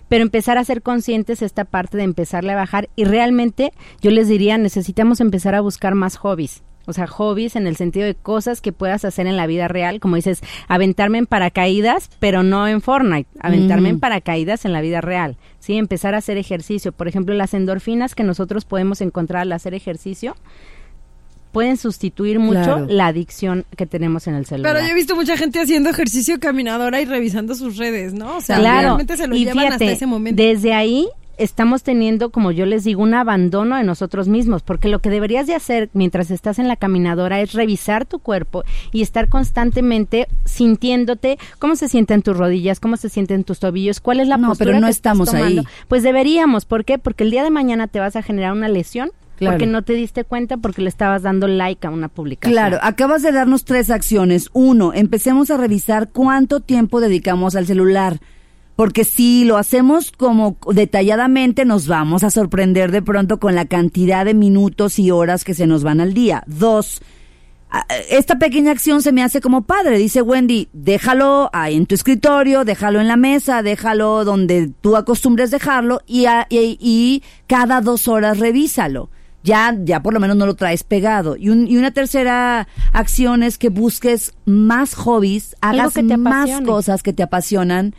Pero 0.08 0.22
empezar 0.22 0.58
a 0.58 0.64
ser 0.64 0.82
conscientes 0.82 1.42
esta 1.42 1.64
parte 1.64 1.96
de 1.96 2.04
empezarle 2.04 2.52
a 2.52 2.56
bajar 2.56 2.88
y 2.96 3.04
realmente 3.04 3.72
yo 4.00 4.10
les 4.10 4.28
diría, 4.28 4.58
necesitamos 4.58 5.20
empezar 5.20 5.54
a 5.54 5.60
buscar 5.60 5.94
más 5.94 6.16
hobbies. 6.16 6.62
O 6.86 6.92
sea, 6.92 7.06
hobbies 7.06 7.54
en 7.54 7.66
el 7.66 7.76
sentido 7.76 8.06
de 8.06 8.14
cosas 8.14 8.60
que 8.60 8.72
puedas 8.72 9.04
hacer 9.04 9.26
en 9.26 9.36
la 9.36 9.46
vida 9.46 9.68
real, 9.68 10.00
como 10.00 10.16
dices, 10.16 10.42
aventarme 10.66 11.18
en 11.18 11.26
paracaídas, 11.26 12.10
pero 12.18 12.42
no 12.42 12.66
en 12.66 12.80
Fortnite, 12.80 13.30
aventarme 13.38 13.88
en 13.88 14.00
paracaídas 14.00 14.64
en 14.64 14.72
la 14.72 14.80
vida 14.80 15.00
real, 15.00 15.36
¿sí? 15.60 15.76
Empezar 15.76 16.14
a 16.14 16.18
hacer 16.18 16.38
ejercicio. 16.38 16.90
Por 16.90 17.06
ejemplo, 17.06 17.34
las 17.34 17.54
endorfinas 17.54 18.16
que 18.16 18.24
nosotros 18.24 18.64
podemos 18.64 19.00
encontrar 19.00 19.42
al 19.42 19.52
hacer 19.52 19.74
ejercicio 19.74 20.34
pueden 21.52 21.76
sustituir 21.76 22.38
mucho 22.40 22.60
Claro. 22.62 22.86
la 22.88 23.06
adicción 23.08 23.64
que 23.76 23.86
tenemos 23.86 24.26
en 24.26 24.34
el 24.34 24.46
celular. 24.46 24.72
Pero 24.74 24.84
yo 24.86 24.92
he 24.92 24.94
visto 24.94 25.14
mucha 25.14 25.36
gente 25.36 25.60
haciendo 25.60 25.90
ejercicio 25.90 26.40
caminadora 26.40 27.00
y 27.00 27.04
revisando 27.04 27.54
sus 27.54 27.76
redes, 27.76 28.14
¿no? 28.14 28.38
O 28.38 28.40
sea, 28.40 28.56
claro, 28.58 28.80
realmente 28.80 29.16
se 29.16 29.26
lo 29.26 29.36
y 29.36 29.40
llevan 29.44 29.58
fíjate, 29.66 29.84
hasta 29.84 29.92
ese 29.96 30.06
momento. 30.06 30.42
desde 30.42 30.72
ahí 30.74 31.06
estamos 31.38 31.82
teniendo, 31.82 32.30
como 32.30 32.52
yo 32.52 32.66
les 32.66 32.84
digo, 32.84 33.02
un 33.02 33.14
abandono 33.14 33.76
de 33.76 33.82
nosotros 33.84 34.28
mismos, 34.28 34.62
porque 34.62 34.88
lo 34.88 35.00
que 35.00 35.10
deberías 35.10 35.46
de 35.46 35.54
hacer 35.54 35.88
mientras 35.92 36.30
estás 36.30 36.58
en 36.58 36.68
la 36.68 36.76
caminadora 36.76 37.40
es 37.40 37.52
revisar 37.52 38.04
tu 38.06 38.18
cuerpo 38.20 38.62
y 38.92 39.02
estar 39.02 39.28
constantemente 39.28 40.28
sintiéndote 40.44 41.38
cómo 41.58 41.74
se 41.74 41.88
sienten 41.88 42.22
tus 42.22 42.36
rodillas, 42.36 42.78
cómo 42.80 42.96
se 42.96 43.08
sienten 43.08 43.44
tus 43.44 43.58
tobillos, 43.58 44.00
cuál 44.00 44.20
es 44.20 44.28
la 44.28 44.36
No, 44.36 44.48
postura 44.48 44.68
pero 44.70 44.80
no 44.80 44.86
que 44.86 44.90
estás 44.92 45.12
estamos 45.14 45.34
ahí. 45.34 45.40
tomando. 45.56 45.70
Pues 45.88 46.02
deberíamos, 46.02 46.64
¿por 46.64 46.84
qué? 46.84 46.98
Porque 46.98 47.24
el 47.24 47.30
día 47.30 47.42
de 47.42 47.50
mañana 47.50 47.88
te 47.88 47.98
vas 47.98 48.14
a 48.14 48.22
generar 48.22 48.52
una 48.52 48.68
lesión 48.68 49.10
Claro. 49.42 49.58
porque 49.58 49.70
no 49.70 49.82
te 49.82 49.92
diste 49.94 50.24
cuenta 50.24 50.56
porque 50.56 50.82
le 50.82 50.88
estabas 50.88 51.22
dando 51.22 51.46
like 51.48 51.86
a 51.86 51.90
una 51.90 52.08
publicación. 52.08 52.52
Claro, 52.52 52.78
acabas 52.82 53.22
de 53.22 53.32
darnos 53.32 53.64
tres 53.64 53.90
acciones. 53.90 54.48
Uno, 54.52 54.92
empecemos 54.94 55.50
a 55.50 55.56
revisar 55.56 56.10
cuánto 56.10 56.60
tiempo 56.60 57.00
dedicamos 57.00 57.54
al 57.56 57.66
celular. 57.66 58.20
Porque 58.74 59.04
si 59.04 59.44
lo 59.44 59.58
hacemos 59.58 60.12
como 60.12 60.56
detalladamente, 60.74 61.66
nos 61.66 61.86
vamos 61.88 62.24
a 62.24 62.30
sorprender 62.30 62.90
de 62.90 63.02
pronto 63.02 63.38
con 63.38 63.54
la 63.54 63.66
cantidad 63.66 64.24
de 64.24 64.32
minutos 64.34 64.98
y 64.98 65.10
horas 65.10 65.44
que 65.44 65.52
se 65.52 65.66
nos 65.66 65.84
van 65.84 66.00
al 66.00 66.14
día. 66.14 66.42
Dos, 66.46 67.02
esta 68.10 68.38
pequeña 68.38 68.70
acción 68.72 69.00
se 69.02 69.12
me 69.12 69.22
hace 69.22 69.40
como 69.40 69.62
padre. 69.62 69.98
Dice 69.98 70.20
Wendy, 70.22 70.68
déjalo 70.72 71.48
ahí 71.52 71.76
en 71.76 71.86
tu 71.86 71.94
escritorio, 71.94 72.64
déjalo 72.64 73.00
en 73.00 73.08
la 73.08 73.16
mesa, 73.16 73.62
déjalo 73.62 74.24
donde 74.24 74.70
tú 74.80 74.96
acostumbres 74.96 75.50
dejarlo 75.50 76.00
y, 76.06 76.26
a- 76.26 76.46
y- 76.50 76.76
y 76.80 77.22
cada 77.46 77.80
dos 77.80 78.08
horas 78.08 78.38
revísalo. 78.38 79.10
Ya, 79.44 79.76
ya 79.84 80.00
por 80.02 80.14
lo 80.14 80.20
menos 80.20 80.36
no 80.36 80.46
lo 80.46 80.54
traes 80.54 80.84
pegado. 80.84 81.36
Y, 81.36 81.48
un- 81.48 81.66
y 81.66 81.76
una 81.76 81.90
tercera 81.90 82.68
acción 82.92 83.42
es 83.42 83.58
que 83.58 83.68
busques 83.70 84.32
más 84.44 84.94
hobbies, 84.94 85.56
hagas 85.60 85.94
más 86.16 86.46
cosas 86.66 87.02
que 87.02 87.12
te 87.12 87.22
apasionan, 87.24 87.94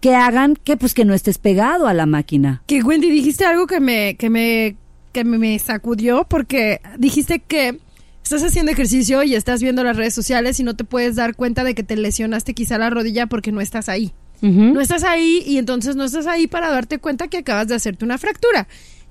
que 0.00 0.14
hagan 0.16 0.56
que 0.56 0.76
pues 0.76 0.94
que 0.94 1.04
no 1.04 1.14
estés 1.14 1.38
pegado 1.38 1.86
a 1.86 1.94
la 1.94 2.06
máquina. 2.06 2.62
Que 2.66 2.82
Wendy, 2.82 3.10
dijiste 3.10 3.44
algo 3.44 3.66
que 3.66 3.80
me, 3.80 4.16
que 4.16 4.28
me, 4.30 4.76
que 5.12 5.24
me, 5.24 5.58
sacudió 5.58 6.24
porque 6.28 6.80
dijiste 6.98 7.38
que 7.40 7.78
estás 8.24 8.42
haciendo 8.42 8.72
ejercicio 8.72 9.22
y 9.22 9.34
estás 9.34 9.62
viendo 9.62 9.82
las 9.84 9.96
redes 9.96 10.14
sociales 10.14 10.58
y 10.60 10.64
no 10.64 10.74
te 10.76 10.84
puedes 10.84 11.16
dar 11.16 11.34
cuenta 11.36 11.64
de 11.64 11.74
que 11.74 11.82
te 11.82 11.96
lesionaste 11.96 12.54
quizá 12.54 12.76
la 12.78 12.90
rodilla 12.90 13.26
porque 13.26 13.52
no 13.52 13.60
estás 13.60 13.88
ahí. 13.88 14.12
No 14.40 14.80
estás 14.80 15.02
ahí 15.02 15.42
y 15.44 15.58
entonces 15.58 15.96
no 15.96 16.04
estás 16.04 16.28
ahí 16.28 16.46
para 16.46 16.70
darte 16.70 16.98
cuenta 17.00 17.26
que 17.26 17.38
acabas 17.38 17.66
de 17.66 17.74
hacerte 17.74 18.04
una 18.04 18.18
fractura. 18.18 18.68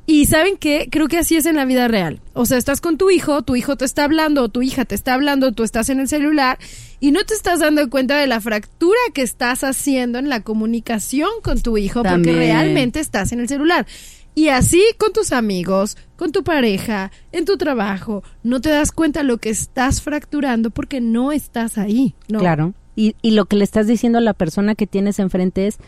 Y 0.09 0.25
saben 0.25 0.55
qué, 0.55 0.87
creo 0.89 1.09
que 1.09 1.17
así 1.17 1.35
es 1.35 1.45
en 1.45 1.57
la 1.57 1.65
vida 1.65 1.89
real. 1.89 2.21
O 2.33 2.45
sea, 2.45 2.57
estás 2.57 2.79
con 2.79 2.97
tu 2.97 3.09
hijo, 3.09 3.41
tu 3.41 3.57
hijo 3.57 3.75
te 3.75 3.83
está 3.83 4.05
hablando, 4.05 4.43
o 4.43 4.49
tu 4.49 4.61
hija 4.61 4.85
te 4.85 4.95
está 4.95 5.13
hablando, 5.13 5.51
tú 5.51 5.63
estás 5.63 5.89
en 5.89 5.99
el 5.99 6.07
celular 6.07 6.57
y 7.01 7.11
no 7.11 7.25
te 7.25 7.33
estás 7.33 7.59
dando 7.59 7.89
cuenta 7.89 8.17
de 8.17 8.25
la 8.25 8.39
fractura 8.39 8.97
que 9.13 9.21
estás 9.21 9.65
haciendo 9.65 10.17
en 10.17 10.29
la 10.29 10.43
comunicación 10.43 11.29
con 11.43 11.61
tu 11.61 11.77
hijo 11.77 12.03
porque 12.03 12.31
realmente 12.31 13.01
estás 13.01 13.33
en 13.33 13.41
el 13.41 13.49
celular. 13.49 13.85
Y 14.33 14.47
así 14.47 14.81
con 14.97 15.11
tus 15.11 15.33
amigos, 15.33 15.97
con 16.15 16.31
tu 16.31 16.45
pareja, 16.45 17.11
en 17.33 17.43
tu 17.43 17.57
trabajo, 17.57 18.23
no 18.43 18.61
te 18.61 18.69
das 18.69 18.93
cuenta 18.93 19.23
lo 19.23 19.39
que 19.39 19.49
estás 19.49 20.01
fracturando 20.01 20.69
porque 20.69 21.01
no 21.01 21.33
estás 21.33 21.77
ahí. 21.77 22.15
¿no? 22.29 22.39
Claro. 22.39 22.73
Y, 22.95 23.17
y 23.21 23.31
lo 23.31 23.45
que 23.45 23.57
le 23.57 23.65
estás 23.65 23.87
diciendo 23.87 24.19
a 24.19 24.21
la 24.21 24.33
persona 24.33 24.73
que 24.73 24.87
tienes 24.87 25.19
enfrente 25.19 25.67
es, 25.67 25.79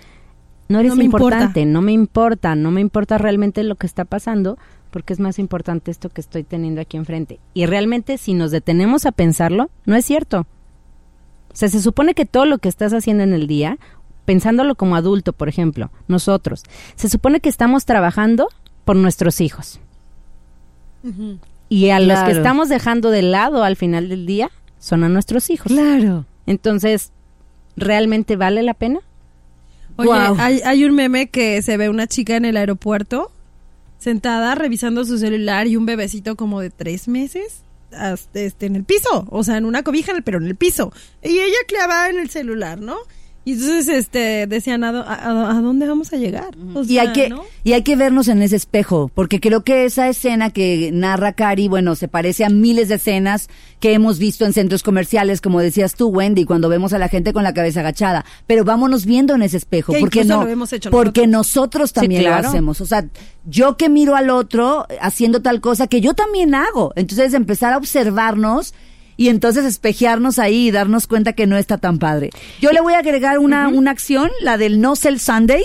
no 0.70 0.80
eres 0.80 0.96
No 0.96 1.04
importante, 1.04 1.62
importa. 1.62 1.74
no 1.74 1.82
me 1.82 1.92
importa, 1.92 2.56
no 2.56 2.72
me 2.72 2.80
importa 2.80 3.18
realmente 3.18 3.64
lo 3.64 3.76
que 3.76 3.88
está 3.88 4.06
pasando, 4.06 4.58
porque 4.92 5.14
es 5.14 5.20
más 5.20 5.40
importante 5.40 5.92
esto 5.92 6.10
que 6.10 6.22
estoy 6.22 6.44
teniendo 6.44 6.80
aquí 6.80 6.96
enfrente. 6.96 7.40
Y 7.54 7.66
realmente 7.66 8.18
si 8.18 8.34
nos 8.34 8.52
detenemos 8.52 9.06
a 9.06 9.12
pensarlo, 9.12 9.70
no 9.86 9.96
es 9.96 10.06
cierto. 10.06 10.46
O 11.52 11.56
sea, 11.56 11.70
se 11.70 11.82
supone 11.82 12.14
que 12.14 12.26
todo 12.26 12.46
lo 12.46 12.60
que 12.60 12.70
estás 12.70 12.94
haciendo 12.94 13.24
en 13.24 13.34
el 13.34 13.48
día, 13.48 13.80
pensándolo 14.26 14.76
como 14.76 14.96
adulto, 14.96 15.34
por 15.34 15.50
ejemplo, 15.50 15.90
nosotros, 16.08 16.64
se 16.96 17.10
supone 17.10 17.40
que 17.40 17.50
estamos 17.50 17.86
trabajando 17.86 18.48
por 18.86 18.96
nuestros 18.96 19.42
hijos. 19.42 19.80
Y 21.70 21.90
a 21.90 22.00
los 22.00 22.20
que 22.20 22.32
estamos 22.32 22.70
dejando 22.70 23.10
de 23.10 23.24
lado 23.24 23.64
al 23.64 23.76
final 23.76 24.10
del 24.10 24.26
día 24.26 24.52
son 24.80 25.04
a 25.04 25.10
nuestros 25.10 25.50
hijos. 25.50 25.72
Claro. 25.72 26.26
Entonces, 26.46 27.12
¿realmente 27.76 28.36
vale 28.36 28.62
la 28.62 28.74
pena? 28.76 29.00
Oye, 30.00 30.12
hay, 30.38 30.62
hay 30.66 30.86
un 30.86 30.96
meme 30.96 31.30
que 31.30 31.62
se 31.62 31.78
ve 31.78 31.90
una 31.90 32.08
chica 32.08 32.36
en 32.36 32.46
el 32.46 32.58
aeropuerto 32.58 33.32
sentada 34.00 34.56
revisando 34.56 35.06
su 35.06 35.18
celular 35.18 35.68
y 35.68 35.76
un 35.76 35.86
bebecito 35.86 36.36
como 36.36 36.62
de 36.62 36.70
tres 36.70 37.08
meses 37.08 37.64
hasta, 37.92 38.40
este, 38.40 38.66
en 38.66 38.76
el 38.76 38.84
piso, 38.84 39.28
o 39.30 39.44
sea, 39.44 39.58
en 39.58 39.66
una 39.66 39.84
cobija, 39.84 40.14
pero 40.24 40.38
en 40.38 40.46
el 40.46 40.56
piso. 40.56 40.94
Y 41.22 41.40
ella 41.40 41.58
clavada 41.68 42.10
en 42.10 42.20
el 42.20 42.30
celular, 42.30 42.80
¿no? 42.80 42.98
Y 43.50 43.54
entonces 43.54 43.88
este, 43.88 44.46
decían, 44.46 44.84
¿a, 44.84 44.90
a- 44.90 45.62
dónde 45.62 45.88
vamos 45.88 46.14
a 46.14 46.18
llegar? 46.18 46.56
O 46.76 46.84
y 46.84 47.00
hay 47.00 47.12
que 47.14 47.30
¿no? 47.30 47.44
y 47.64 47.74
hay 47.74 47.82
que 47.82 47.96
vernos 47.96 48.28
en 48.28 48.44
ese 48.44 48.56
espejo 48.56 49.10
porque 49.16 49.40
creo 49.40 49.64
que 49.64 49.86
esa 49.86 50.08
escena 50.08 50.52
que 50.52 50.92
narra 50.94 51.34
Cari 51.34 51.68
bueno 51.68 51.96
se 51.96 52.08
parece 52.08 52.46
a 52.46 52.50
miles 52.50 52.90
de 52.90 52.96
escenas 52.96 53.50
que 53.80 53.94
hemos 53.94 54.20
visto 54.20 54.46
en 54.46 54.54
centros 54.54 54.84
comerciales 54.84 55.42
como 55.42 55.60
decías 55.62 55.96
tú 55.96 56.10
Wendy 56.10 56.46
cuando 56.46 56.70
vemos 56.70 56.94
a 56.94 57.00
la 57.00 57.10
gente 57.10 57.34
con 57.34 57.44
la 57.44 57.54
cabeza 57.56 57.80
agachada 57.80 58.24
pero 58.46 58.64
vámonos 58.64 59.06
viendo 59.06 59.34
en 59.34 59.42
ese 59.42 59.58
espejo 59.58 59.94
Que 59.94 60.00
porque 60.00 60.26
no 60.26 60.44
lo 60.44 60.50
hemos 60.50 60.72
hecho 60.72 60.92
porque 60.92 61.26
nosotros 61.26 61.92
también 61.92 62.22
claro. 62.22 62.44
lo 62.44 62.50
hacemos 62.50 62.82
o 62.82 62.86
sea 62.86 63.06
yo 63.46 63.78
que 63.78 63.90
miro 63.90 64.16
al 64.16 64.30
otro 64.30 64.86
haciendo 65.02 65.42
tal 65.42 65.60
cosa 65.60 65.88
que 65.88 66.02
yo 66.02 66.14
también 66.14 66.54
hago 66.54 66.94
entonces 66.96 67.34
empezar 67.34 67.74
a 67.74 67.78
observarnos 67.78 68.76
y 69.20 69.28
entonces 69.28 69.66
espejearnos 69.66 70.40
ahí 70.40 70.70
y 70.70 70.72
darnos 70.72 71.06
cuenta 71.06 71.34
que 71.34 71.46
no 71.46 71.58
está 71.58 71.78
tan 71.78 72.00
padre. 72.00 72.30
Yo 72.62 72.72
le 72.72 72.80
voy 72.80 72.94
a 72.94 73.00
agregar 73.00 73.38
una, 73.38 73.68
una 73.68 73.92
acción, 73.92 74.32
la 74.42 74.58
del 74.58 74.80
No 74.80 74.96
Sell 74.96 75.20
Sunday. 75.20 75.62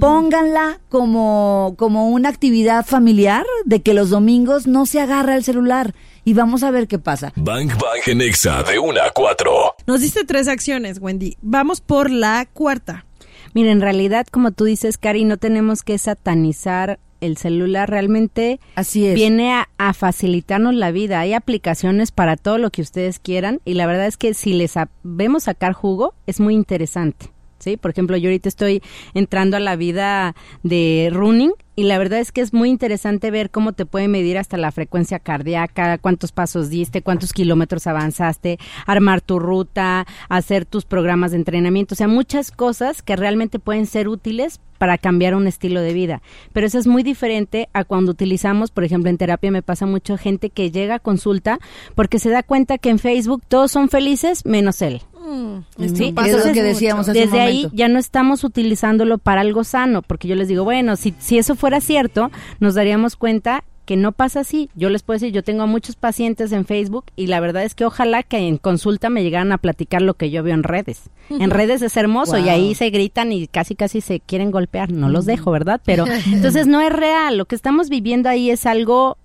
Pónganla 0.00 0.80
como, 0.88 1.76
como 1.78 2.08
una 2.08 2.30
actividad 2.30 2.84
familiar 2.84 3.46
de 3.64 3.80
que 3.80 3.94
los 3.94 4.10
domingos 4.10 4.66
no 4.66 4.86
se 4.86 5.00
agarra 5.00 5.36
el 5.36 5.44
celular 5.44 5.94
y 6.24 6.34
vamos 6.34 6.64
a 6.64 6.72
ver 6.72 6.88
qué 6.88 6.98
pasa. 6.98 7.32
Bang 7.36 7.68
Bang 7.68 8.02
en 8.06 8.22
Exa 8.22 8.64
de 8.64 8.80
1 8.80 9.00
a 9.00 9.12
4. 9.12 9.52
Nos 9.86 10.00
diste 10.00 10.24
tres 10.24 10.48
acciones, 10.48 10.98
Wendy. 11.00 11.36
Vamos 11.40 11.80
por 11.80 12.10
la 12.10 12.44
cuarta. 12.52 13.06
Mira, 13.54 13.70
en 13.70 13.82
realidad, 13.82 14.26
como 14.28 14.50
tú 14.50 14.64
dices, 14.64 14.98
Cari, 14.98 15.24
no 15.24 15.36
tenemos 15.36 15.84
que 15.84 15.96
satanizar 15.96 16.98
el 17.20 17.36
celular. 17.36 17.88
Realmente 17.90 18.60
Así 18.74 19.06
es. 19.06 19.14
viene 19.14 19.52
a, 19.52 19.68
a 19.78 19.92
facilitarnos 19.92 20.74
la 20.74 20.90
vida. 20.90 21.20
Hay 21.20 21.32
aplicaciones 21.32 22.12
para 22.12 22.36
todo 22.36 22.58
lo 22.58 22.70
que 22.70 22.82
ustedes 22.82 23.18
quieran 23.18 23.60
y 23.64 23.74
la 23.74 23.86
verdad 23.86 24.06
es 24.06 24.16
que 24.16 24.34
si 24.34 24.52
les 24.52 24.72
sabemos 24.72 25.44
sacar 25.44 25.72
jugo, 25.72 26.14
es 26.26 26.40
muy 26.40 26.54
interesante. 26.54 27.30
¿Sí? 27.58 27.76
Por 27.78 27.90
ejemplo, 27.90 28.16
yo 28.16 28.28
ahorita 28.28 28.48
estoy 28.48 28.82
entrando 29.14 29.56
a 29.56 29.60
la 29.60 29.76
vida 29.76 30.36
de 30.62 31.08
running 31.10 31.52
y 31.76 31.84
la 31.84 31.98
verdad 31.98 32.20
es 32.20 32.32
que 32.32 32.40
es 32.40 32.54
muy 32.54 32.70
interesante 32.70 33.30
ver 33.30 33.50
cómo 33.50 33.74
te 33.74 33.84
puede 33.84 34.08
medir 34.08 34.38
hasta 34.38 34.56
la 34.56 34.72
frecuencia 34.72 35.18
cardíaca, 35.18 35.98
cuántos 35.98 36.32
pasos 36.32 36.70
diste, 36.70 37.02
cuántos 37.02 37.34
kilómetros 37.34 37.86
avanzaste, 37.86 38.58
armar 38.86 39.20
tu 39.20 39.38
ruta, 39.38 40.06
hacer 40.30 40.64
tus 40.64 40.86
programas 40.86 41.32
de 41.32 41.36
entrenamiento, 41.36 41.94
o 41.94 41.96
sea, 41.96 42.08
muchas 42.08 42.50
cosas 42.50 43.02
que 43.02 43.14
realmente 43.14 43.58
pueden 43.58 43.84
ser 43.84 44.08
útiles 44.08 44.58
para 44.78 44.96
cambiar 44.96 45.34
un 45.34 45.46
estilo 45.46 45.80
de 45.80 45.92
vida. 45.92 46.22
Pero 46.54 46.66
eso 46.66 46.78
es 46.78 46.86
muy 46.86 47.02
diferente 47.02 47.68
a 47.74 47.84
cuando 47.84 48.12
utilizamos, 48.12 48.70
por 48.70 48.84
ejemplo, 48.84 49.10
en 49.10 49.18
terapia 49.18 49.50
me 49.50 49.62
pasa 49.62 49.84
mucho 49.84 50.16
gente 50.16 50.48
que 50.50 50.70
llega 50.70 50.96
a 50.96 50.98
consulta 50.98 51.58
porque 51.94 52.18
se 52.18 52.30
da 52.30 52.42
cuenta 52.42 52.78
que 52.78 52.88
en 52.88 52.98
Facebook 52.98 53.42
todos 53.48 53.70
son 53.70 53.90
felices 53.90 54.46
menos 54.46 54.80
él. 54.80 55.02
Sí, 55.78 56.14
es 56.16 56.46
lo 56.46 56.52
que 56.52 56.62
decíamos 56.62 57.08
hace 57.08 57.24
un 57.24 57.30
desde 57.30 57.40
ahí 57.40 57.68
ya 57.72 57.88
no 57.88 57.98
estamos 57.98 58.44
utilizándolo 58.44 59.18
para 59.18 59.40
algo 59.40 59.64
sano, 59.64 60.02
porque 60.02 60.28
yo 60.28 60.34
les 60.34 60.48
digo, 60.48 60.64
bueno, 60.64 60.96
si, 60.96 61.14
si 61.18 61.38
eso 61.38 61.54
fuera 61.54 61.80
cierto, 61.80 62.30
nos 62.60 62.74
daríamos 62.74 63.16
cuenta 63.16 63.64
que 63.86 63.96
no 63.96 64.12
pasa 64.12 64.40
así. 64.40 64.68
Yo 64.74 64.90
les 64.90 65.02
puedo 65.02 65.16
decir, 65.16 65.32
yo 65.32 65.42
tengo 65.42 65.62
a 65.62 65.66
muchos 65.66 65.96
pacientes 65.96 66.52
en 66.52 66.66
Facebook 66.66 67.06
y 67.14 67.28
la 67.28 67.40
verdad 67.40 67.62
es 67.62 67.74
que 67.74 67.86
ojalá 67.86 68.22
que 68.22 68.36
en 68.36 68.58
consulta 68.58 69.08
me 69.08 69.22
llegaran 69.22 69.52
a 69.52 69.58
platicar 69.58 70.02
lo 70.02 70.14
que 70.14 70.30
yo 70.30 70.42
veo 70.42 70.54
en 70.54 70.64
redes. 70.64 71.08
En 71.30 71.50
redes 71.50 71.80
es 71.82 71.96
hermoso 71.96 72.36
y 72.36 72.48
ahí 72.48 72.74
se 72.74 72.90
gritan 72.90 73.32
y 73.32 73.46
casi 73.46 73.74
casi 73.74 74.00
se 74.00 74.20
quieren 74.20 74.50
golpear. 74.50 74.90
No 74.92 75.08
los 75.08 75.24
dejo, 75.24 75.52
¿verdad? 75.52 75.80
Pero 75.84 76.04
entonces 76.26 76.66
no 76.66 76.80
es 76.80 76.92
real. 76.92 77.38
Lo 77.38 77.46
que 77.46 77.54
estamos 77.54 77.88
viviendo 77.88 78.28
ahí 78.28 78.50
es 78.50 78.66
algo 78.66 79.18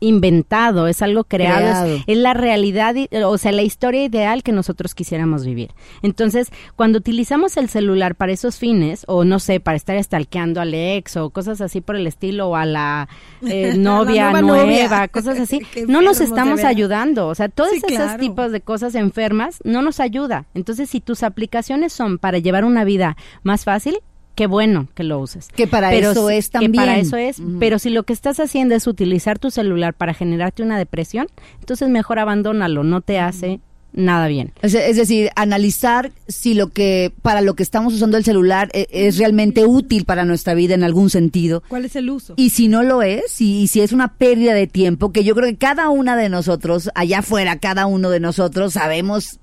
inventado, 0.00 0.86
es 0.88 1.02
algo 1.02 1.24
creado, 1.24 1.66
es- 1.66 1.72
Creado. 1.72 1.98
Es, 2.06 2.16
la 2.18 2.34
realidad, 2.34 2.94
o 3.24 3.38
sea, 3.38 3.52
la 3.52 3.62
historia 3.62 4.04
ideal 4.04 4.42
que 4.42 4.52
nosotros 4.52 4.94
quisiéramos 4.94 5.44
vivir. 5.46 5.70
Entonces, 6.02 6.50
cuando 6.76 6.98
utilizamos 6.98 7.56
el 7.56 7.68
celular 7.68 8.14
para 8.14 8.32
esos 8.32 8.58
fines, 8.58 9.04
o 9.08 9.24
no 9.24 9.38
sé, 9.38 9.60
para 9.60 9.76
estar 9.76 10.02
stalkeando 10.02 10.60
al 10.60 10.74
ex 10.74 11.16
o 11.16 11.30
cosas 11.30 11.60
así 11.60 11.80
por 11.80 11.96
el 11.96 12.06
estilo, 12.06 12.48
o 12.48 12.56
a 12.56 12.64
la 12.66 13.08
eh, 13.46 13.74
novia 13.76 14.32
nueva 14.42 15.08
cosas 15.08 15.38
así, 15.40 15.60
no 15.88 16.02
nos 16.02 16.20
estamos 16.20 16.64
ayudando. 16.64 17.28
O 17.28 17.34
sea, 17.34 17.48
todos 17.48 17.70
Sí, 17.70 17.76
esos 17.78 17.90
claro. 17.90 18.20
tipos 18.20 18.52
de 18.52 18.60
cosas 18.60 18.94
enfermas 18.94 19.58
no 19.64 19.82
nos 19.82 20.00
ayuda. 20.00 20.46
Entonces, 20.54 20.90
si 20.90 21.00
tus 21.00 21.22
aplicaciones 21.22 21.92
son 21.92 22.18
para 22.18 22.38
llevar 22.38 22.64
una 22.64 22.84
vida 22.84 23.16
más 23.42 23.64
fácil, 23.64 23.98
qué 24.36 24.46
bueno 24.46 24.86
que 24.94 25.02
lo 25.02 25.18
uses. 25.18 25.48
Que 25.48 25.66
para 25.66 25.90
Pero 25.90 26.12
eso 26.12 26.28
si- 26.28 26.34
es 26.36 26.46
Que 26.50 26.68
para 26.70 26.86
también. 26.86 26.90
eso 27.06 27.16
es. 27.16 27.38
Pero 27.58 27.80
si 27.80 27.90
lo 27.90 28.04
que 28.04 28.12
estás 28.12 28.38
haciendo 28.38 28.76
es 28.76 28.86
utilizar 28.86 29.40
tu 29.40 29.50
celular 29.50 29.94
para 29.94 30.14
generarte 30.14 30.62
una 30.62 30.78
depresión, 30.78 31.26
entonces 31.58 31.88
mejor 31.88 32.20
abandónalo, 32.20 32.84
no 32.84 33.00
te 33.00 33.18
hace 33.18 33.58
nada 33.92 34.28
bien. 34.28 34.52
Es, 34.60 34.74
es 34.74 34.96
decir, 34.98 35.30
analizar 35.36 36.12
si 36.28 36.52
lo 36.52 36.68
que 36.68 37.14
para 37.22 37.40
lo 37.40 37.54
que 37.54 37.62
estamos 37.62 37.94
usando 37.94 38.18
el 38.18 38.24
celular 38.24 38.68
e- 38.74 38.86
es, 38.90 39.16
realmente 39.16 39.64
útil 39.64 40.04
para 40.04 40.26
nuestra 40.26 40.52
vida 40.52 40.74
en 40.74 40.84
algún 40.84 41.08
sentido. 41.08 41.62
¿Cuál 41.66 41.86
es 41.86 41.96
el 41.96 42.10
uso? 42.10 42.34
Y 42.36 42.50
si 42.50 42.68
no 42.68 42.82
lo 42.82 43.00
es, 43.00 43.40
y, 43.40 43.62
y 43.62 43.66
si 43.68 43.80
es 43.80 43.92
una 43.92 44.14
pérdida 44.18 44.52
de 44.52 44.66
tiempo, 44.66 45.12
que 45.12 45.24
yo 45.24 45.34
creo 45.34 45.46
que 45.48 45.56
cada 45.56 45.88
una 45.88 46.14
de 46.14 46.28
nosotros, 46.28 46.90
allá 46.94 47.20
afuera, 47.20 47.58
cada 47.58 47.86
uno 47.86 48.10
de 48.10 48.20
nosotros 48.20 48.74
sabemos 48.74 49.40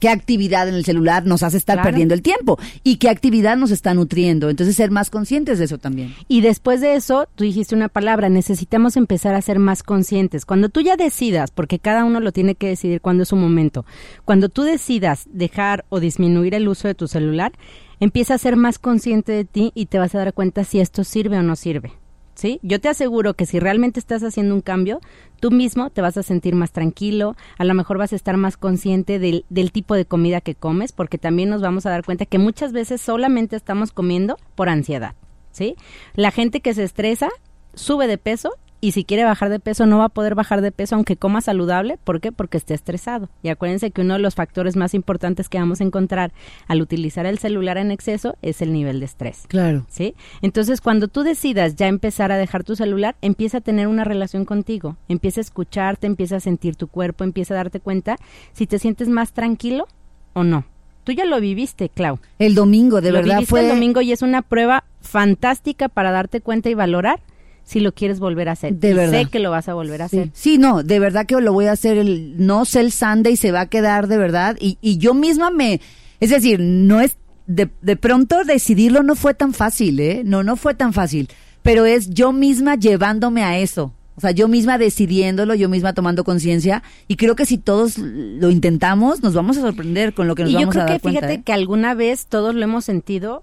qué 0.00 0.08
actividad 0.08 0.68
en 0.68 0.74
el 0.74 0.84
celular 0.84 1.24
nos 1.26 1.42
hace 1.42 1.56
estar 1.56 1.76
Claro. 1.76 1.88
perdiendo 1.90 2.14
el 2.14 2.22
tiempo 2.22 2.58
y 2.82 2.96
qué 2.96 3.08
actividad 3.08 3.56
nos 3.56 3.70
está 3.70 3.94
nutriendo. 3.94 4.50
Entonces, 4.50 4.76
ser 4.76 4.90
más 4.90 5.10
conscientes 5.10 5.58
de 5.58 5.64
eso 5.66 5.78
también. 5.78 6.14
Y 6.28 6.40
después 6.40 6.80
de 6.80 6.94
eso, 6.94 7.28
tú 7.34 7.44
dijiste 7.44 7.74
una 7.74 7.88
palabra, 7.88 8.28
necesitamos 8.28 8.96
empezar 8.96 9.34
a 9.34 9.42
ser 9.42 9.58
más 9.58 9.82
conscientes. 9.82 10.44
Cuando 10.44 10.68
tú 10.68 10.80
ya 10.80 10.96
decidas, 10.96 11.50
porque 11.50 11.78
cada 11.78 12.04
uno 12.04 12.20
lo 12.20 12.32
tiene 12.32 12.54
que 12.54 12.68
decidir 12.68 13.00
cuando 13.00 13.22
es 13.22 13.28
su 13.28 13.36
momento, 13.36 13.84
cuando 14.24 14.48
tú 14.48 14.62
decidas 14.62 15.26
dejar 15.32 15.84
o 15.88 16.00
disminuir 16.00 16.54
el 16.54 16.68
uso 16.68 16.88
de 16.88 16.94
tu 16.94 17.08
celular, 17.08 17.52
empieza 18.00 18.34
a 18.34 18.38
ser 18.38 18.56
más 18.56 18.78
consciente 18.78 19.32
de 19.32 19.44
ti 19.44 19.72
y 19.74 19.86
te 19.86 19.98
vas 19.98 20.14
a 20.14 20.18
dar 20.18 20.34
cuenta 20.34 20.64
si 20.64 20.80
esto 20.80 21.04
sirve 21.04 21.38
o 21.38 21.42
no 21.42 21.56
sirve. 21.56 21.92
¿Sí? 22.36 22.60
Yo 22.62 22.80
te 22.82 22.90
aseguro 22.90 23.32
que 23.32 23.46
si 23.46 23.58
realmente 23.58 23.98
estás 23.98 24.22
haciendo 24.22 24.54
un 24.54 24.60
cambio, 24.60 25.00
tú 25.40 25.50
mismo 25.50 25.88
te 25.88 26.02
vas 26.02 26.18
a 26.18 26.22
sentir 26.22 26.54
más 26.54 26.70
tranquilo, 26.70 27.34
a 27.56 27.64
lo 27.64 27.72
mejor 27.72 27.96
vas 27.96 28.12
a 28.12 28.16
estar 28.16 28.36
más 28.36 28.58
consciente 28.58 29.18
del, 29.18 29.46
del 29.48 29.72
tipo 29.72 29.94
de 29.94 30.04
comida 30.04 30.42
que 30.42 30.54
comes, 30.54 30.92
porque 30.92 31.16
también 31.16 31.48
nos 31.48 31.62
vamos 31.62 31.86
a 31.86 31.90
dar 31.90 32.04
cuenta 32.04 32.26
que 32.26 32.38
muchas 32.38 32.72
veces 32.72 33.00
solamente 33.00 33.56
estamos 33.56 33.90
comiendo 33.90 34.36
por 34.54 34.68
ansiedad. 34.68 35.14
¿sí? 35.50 35.76
La 36.14 36.30
gente 36.30 36.60
que 36.60 36.74
se 36.74 36.84
estresa 36.84 37.30
sube 37.72 38.06
de 38.06 38.18
peso 38.18 38.52
y 38.80 38.92
si 38.92 39.04
quiere 39.04 39.24
bajar 39.24 39.48
de 39.48 39.60
peso 39.60 39.86
no 39.86 39.98
va 39.98 40.06
a 40.06 40.08
poder 40.10 40.34
bajar 40.34 40.60
de 40.60 40.72
peso 40.72 40.94
aunque 40.94 41.16
coma 41.16 41.40
saludable. 41.40 41.98
¿Por 42.04 42.20
qué? 42.20 42.32
Porque 42.32 42.56
esté 42.56 42.74
estresado. 42.74 43.28
Y 43.42 43.48
acuérdense 43.48 43.90
que 43.90 44.02
uno 44.02 44.14
de 44.14 44.20
los 44.20 44.34
factores 44.34 44.76
más 44.76 44.94
importantes 44.94 45.48
que 45.48 45.58
vamos 45.58 45.80
a 45.80 45.84
encontrar 45.84 46.32
al 46.66 46.82
utilizar 46.82 47.26
el 47.26 47.38
celular 47.38 47.78
en 47.78 47.90
exceso 47.90 48.36
es 48.42 48.62
el 48.62 48.72
nivel 48.72 49.00
de 49.00 49.06
estrés. 49.06 49.44
Claro. 49.48 49.86
¿Sí? 49.88 50.14
Entonces, 50.42 50.80
cuando 50.80 51.08
tú 51.08 51.22
decidas 51.22 51.76
ya 51.76 51.88
empezar 51.88 52.32
a 52.32 52.38
dejar 52.38 52.64
tu 52.64 52.76
celular, 52.76 53.16
empieza 53.22 53.58
a 53.58 53.62
tener 53.62 53.88
una 53.88 54.04
relación 54.04 54.44
contigo, 54.44 54.96
empieza 55.08 55.40
a 55.40 55.42
escucharte, 55.42 56.06
empieza 56.06 56.36
a 56.36 56.40
sentir 56.40 56.76
tu 56.76 56.88
cuerpo, 56.88 57.24
empieza 57.24 57.54
a 57.54 57.58
darte 57.58 57.80
cuenta 57.80 58.16
si 58.52 58.66
te 58.66 58.78
sientes 58.78 59.08
más 59.08 59.32
tranquilo 59.32 59.88
o 60.32 60.44
no. 60.44 60.64
Tú 61.04 61.12
ya 61.12 61.24
lo 61.24 61.40
viviste, 61.40 61.88
Clau. 61.88 62.18
El 62.40 62.56
domingo, 62.56 63.00
de 63.00 63.12
lo 63.12 63.18
verdad, 63.18 63.36
viviste 63.36 63.50
fue... 63.50 63.60
el 63.60 63.68
domingo 63.68 64.00
y 64.00 64.10
es 64.10 64.22
una 64.22 64.42
prueba 64.42 64.84
fantástica 65.00 65.88
para 65.88 66.10
darte 66.10 66.40
cuenta 66.40 66.68
y 66.68 66.74
valorar 66.74 67.20
si 67.66 67.80
lo 67.80 67.92
quieres 67.92 68.18
volver 68.20 68.48
a 68.48 68.52
hacer. 68.52 68.74
De 68.76 68.90
Y 68.90 68.94
verdad. 68.94 69.20
Sé 69.24 69.26
que 69.26 69.40
lo 69.40 69.50
vas 69.50 69.68
a 69.68 69.74
volver 69.74 70.00
a 70.00 70.08
Sí. 70.08 70.18
hacer. 70.20 70.30
Sí, 70.32 70.56
no, 70.56 70.82
de 70.82 70.98
verdad 71.00 71.26
que 71.26 71.38
lo 71.40 71.52
voy 71.52 71.66
a 71.66 71.72
hacer 71.72 71.98
el 71.98 72.34
no 72.38 72.64
sé 72.64 72.80
el 72.80 72.92
Sunday 72.92 73.36
se 73.36 73.52
va 73.52 73.62
a 73.62 73.66
quedar 73.66 74.06
de 74.06 74.16
verdad 74.16 74.56
y, 74.60 74.78
y 74.80 74.96
yo 74.98 75.12
misma 75.12 75.50
me, 75.50 75.80
es 76.20 76.30
decir, 76.30 76.60
no 76.60 77.00
es 77.02 77.18
de, 77.46 77.68
de 77.82 77.96
pronto 77.96 78.44
decidirlo 78.44 79.02
no 79.02 79.14
fue 79.16 79.34
tan 79.34 79.52
fácil, 79.52 80.00
¿eh? 80.00 80.22
No, 80.24 80.42
no 80.42 80.56
fue 80.56 80.74
tan 80.74 80.92
fácil, 80.92 81.28
pero 81.62 81.84
es 81.84 82.08
yo 82.10 82.32
misma 82.32 82.76
llevándome 82.76 83.42
a 83.42 83.58
eso. 83.58 83.92
O 84.16 84.20
sea, 84.22 84.30
yo 84.30 84.48
misma 84.48 84.78
decidiéndolo, 84.78 85.54
yo 85.54 85.68
misma 85.68 85.92
tomando 85.92 86.24
conciencia 86.24 86.82
y 87.06 87.16
creo 87.16 87.36
que 87.36 87.44
si 87.44 87.58
todos 87.58 87.98
lo 87.98 88.50
intentamos 88.50 89.22
nos 89.22 89.34
vamos 89.34 89.58
a 89.58 89.60
sorprender 89.60 90.14
con 90.14 90.26
lo 90.26 90.34
que 90.34 90.44
nos 90.44 90.50
Y 90.52 90.54
yo 90.54 90.60
vamos 90.60 90.72
creo 90.72 90.84
a 90.84 90.86
que 90.86 90.92
dar 90.94 91.00
cuenta. 91.02 91.20
fíjate 91.20 91.34
¿eh? 91.34 91.42
que 91.44 91.52
alguna 91.52 91.94
vez 91.94 92.26
todos 92.26 92.54
lo 92.54 92.62
hemos 92.62 92.84
sentido 92.86 93.42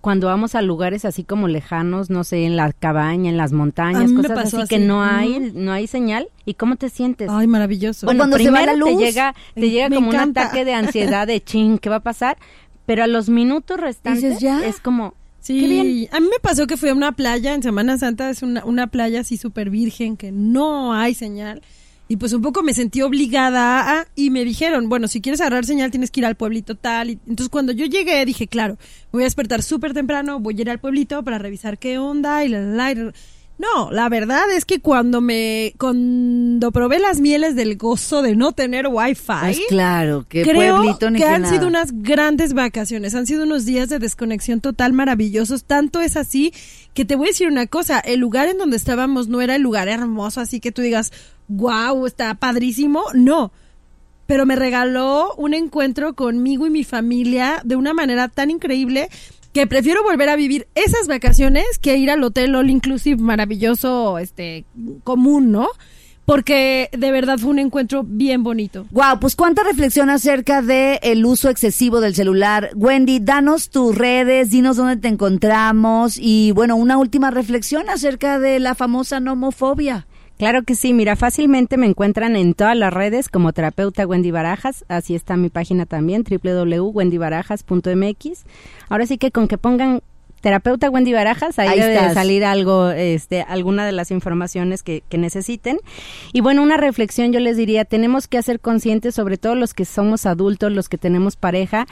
cuando 0.00 0.26
vamos 0.28 0.54
a 0.54 0.62
lugares 0.62 1.04
así 1.04 1.24
como 1.24 1.48
lejanos, 1.48 2.10
no 2.10 2.24
sé, 2.24 2.44
en 2.44 2.56
la 2.56 2.72
cabaña, 2.72 3.30
en 3.30 3.36
las 3.36 3.52
montañas, 3.52 4.10
cosas 4.12 4.52
así, 4.54 4.68
que 4.68 4.78
no 4.78 5.02
hay 5.02 5.52
no 5.54 5.72
hay 5.72 5.86
señal 5.86 6.28
y 6.44 6.54
cómo 6.54 6.76
te 6.76 6.88
sientes. 6.88 7.28
Ay, 7.30 7.46
maravilloso. 7.46 8.06
Bueno, 8.06 8.18
cuando 8.20 8.38
se 8.38 8.50
va 8.50 8.60
la 8.62 8.72
primero 8.72 8.86
te 8.86 8.92
luz. 8.92 9.00
llega 9.02 9.34
te 9.54 9.60
Me- 9.60 9.70
llega 9.70 9.94
como 9.94 10.10
un 10.10 10.16
ataque 10.16 10.64
de 10.64 10.74
ansiedad 10.74 11.26
de 11.26 11.40
ching, 11.44 11.78
¿qué 11.78 11.88
va 11.90 11.96
a 11.96 12.00
pasar? 12.02 12.36
Pero 12.86 13.04
a 13.04 13.06
los 13.06 13.28
minutos 13.28 13.78
restantes 13.78 14.22
Dices, 14.22 14.40
"Ya". 14.40 14.64
es 14.66 14.80
como 14.80 15.14
Sí, 15.40 15.60
qué 15.60 15.66
bien. 15.68 16.08
a 16.12 16.20
mí 16.20 16.26
me 16.30 16.38
pasó 16.42 16.66
que 16.66 16.76
fui 16.76 16.88
a 16.88 16.94
una 16.94 17.12
playa 17.12 17.54
en 17.54 17.62
Semana 17.62 17.96
Santa, 17.96 18.28
es 18.28 18.42
una, 18.42 18.64
una 18.64 18.86
playa 18.88 19.20
así 19.20 19.36
súper 19.36 19.70
virgen 19.70 20.16
que 20.16 20.32
no 20.32 20.92
hay 20.94 21.14
señal. 21.14 21.62
Y 22.10 22.16
pues 22.16 22.32
un 22.32 22.40
poco 22.40 22.62
me 22.62 22.72
sentí 22.72 23.02
obligada 23.02 24.00
a, 24.00 24.06
y 24.16 24.30
me 24.30 24.42
dijeron, 24.44 24.88
bueno, 24.88 25.08
si 25.08 25.20
quieres 25.20 25.42
agarrar 25.42 25.66
señal 25.66 25.90
tienes 25.90 26.10
que 26.10 26.20
ir 26.20 26.26
al 26.26 26.36
pueblito 26.36 26.74
tal. 26.74 27.10
Y, 27.10 27.12
entonces 27.26 27.50
cuando 27.50 27.72
yo 27.72 27.84
llegué 27.84 28.24
dije, 28.24 28.46
claro, 28.48 28.78
me 29.12 29.18
voy 29.18 29.22
a 29.22 29.26
despertar 29.26 29.62
súper 29.62 29.92
temprano, 29.92 30.40
voy 30.40 30.56
a 30.56 30.60
ir 30.62 30.70
al 30.70 30.80
pueblito 30.80 31.22
para 31.22 31.38
revisar 31.38 31.78
qué 31.78 31.98
onda 31.98 32.44
y 32.44 32.48
la, 32.48 32.94
No, 33.58 33.90
la 33.90 34.08
verdad 34.08 34.50
es 34.56 34.64
que 34.64 34.80
cuando 34.80 35.20
me, 35.20 35.74
cuando 35.78 36.72
probé 36.72 36.98
las 36.98 37.20
mieles 37.20 37.54
del 37.56 37.76
gozo 37.76 38.22
de 38.22 38.36
no 38.36 38.52
tener 38.52 38.86
wifi, 38.86 39.22
Pues 39.26 39.60
claro, 39.68 40.24
que 40.26 40.44
Creo 40.44 40.76
pueblito 40.76 41.10
ni 41.10 41.18
que 41.18 41.24
qué 41.24 41.28
han 41.28 41.42
nada. 41.42 41.52
sido 41.52 41.66
unas 41.66 41.90
grandes 41.92 42.54
vacaciones, 42.54 43.14
han 43.14 43.26
sido 43.26 43.42
unos 43.44 43.66
días 43.66 43.90
de 43.90 43.98
desconexión 43.98 44.62
total 44.62 44.94
maravillosos. 44.94 45.64
Tanto 45.64 46.00
es 46.00 46.16
así 46.16 46.54
que 46.94 47.04
te 47.04 47.16
voy 47.16 47.26
a 47.26 47.30
decir 47.30 47.48
una 47.48 47.66
cosa, 47.66 48.00
el 48.00 48.18
lugar 48.18 48.48
en 48.48 48.56
donde 48.56 48.78
estábamos 48.78 49.28
no 49.28 49.42
era 49.42 49.56
el 49.56 49.62
lugar 49.62 49.88
hermoso, 49.88 50.40
así 50.40 50.58
que 50.58 50.72
tú 50.72 50.80
digas, 50.80 51.12
wow, 51.48 52.06
está 52.06 52.34
padrísimo. 52.34 53.02
No, 53.14 53.52
pero 54.26 54.44
me 54.44 54.56
regaló 54.56 55.34
un 55.36 55.54
encuentro 55.54 56.14
conmigo 56.14 56.66
y 56.66 56.70
mi 56.70 56.84
familia 56.84 57.62
de 57.64 57.76
una 57.76 57.94
manera 57.94 58.28
tan 58.28 58.50
increíble 58.50 59.08
que 59.52 59.66
prefiero 59.66 60.04
volver 60.04 60.28
a 60.28 60.36
vivir 60.36 60.68
esas 60.74 61.08
vacaciones 61.08 61.64
que 61.80 61.96
ir 61.96 62.10
al 62.10 62.22
hotel 62.22 62.54
all 62.54 62.70
inclusive 62.70 63.20
maravilloso, 63.20 64.18
este, 64.18 64.66
común, 65.02 65.50
¿no? 65.50 65.68
Porque 66.26 66.90
de 66.92 67.10
verdad 67.10 67.38
fue 67.38 67.50
un 67.52 67.58
encuentro 67.58 68.04
bien 68.06 68.42
bonito. 68.42 68.86
Wow, 68.90 69.18
pues 69.18 69.34
cuánta 69.34 69.62
reflexión 69.62 70.10
acerca 70.10 70.60
de 70.60 71.00
el 71.02 71.24
uso 71.24 71.48
excesivo 71.48 72.02
del 72.02 72.14
celular. 72.14 72.70
Wendy, 72.74 73.20
danos 73.20 73.70
tus 73.70 73.96
redes, 73.96 74.50
dinos 74.50 74.76
dónde 74.76 74.98
te 74.98 75.08
encontramos 75.08 76.18
y 76.18 76.52
bueno, 76.52 76.76
una 76.76 76.98
última 76.98 77.30
reflexión 77.30 77.88
acerca 77.88 78.38
de 78.38 78.58
la 78.58 78.74
famosa 78.74 79.20
nomofobia. 79.20 80.06
Claro 80.38 80.62
que 80.62 80.74
sí, 80.76 80.94
mira, 80.94 81.16
fácilmente 81.16 81.76
me 81.76 81.86
encuentran 81.86 82.36
en 82.36 82.54
todas 82.54 82.76
las 82.76 82.92
redes 82.92 83.28
como 83.28 83.52
terapeuta 83.52 84.06
Wendy 84.06 84.30
Barajas, 84.30 84.84
así 84.86 85.16
está 85.16 85.36
mi 85.36 85.48
página 85.50 85.84
también, 85.84 86.22
www.wendybarajas.mx. 86.22 88.44
Ahora 88.88 89.06
sí 89.06 89.18
que 89.18 89.32
con 89.32 89.48
que 89.48 89.58
pongan 89.58 90.00
terapeuta 90.40 90.90
Wendy 90.90 91.12
Barajas, 91.12 91.58
ahí, 91.58 91.70
Ahí 91.70 91.80
debe 91.80 91.96
estás. 91.96 92.14
salir 92.14 92.44
algo, 92.44 92.90
este, 92.90 93.42
alguna 93.42 93.84
de 93.84 93.90
las 93.90 94.12
informaciones 94.12 94.84
que, 94.84 95.02
que 95.08 95.18
necesiten. 95.18 95.78
Y 96.32 96.40
bueno, 96.40 96.62
una 96.62 96.76
reflexión 96.76 97.32
yo 97.32 97.40
les 97.40 97.56
diría, 97.56 97.84
tenemos 97.84 98.28
que 98.28 98.38
hacer 98.38 98.60
conscientes, 98.60 99.16
sobre 99.16 99.38
todo 99.38 99.56
los 99.56 99.74
que 99.74 99.84
somos 99.84 100.24
adultos, 100.24 100.70
los 100.70 100.88
que 100.88 100.98
tenemos 100.98 101.34
pareja, 101.34 101.88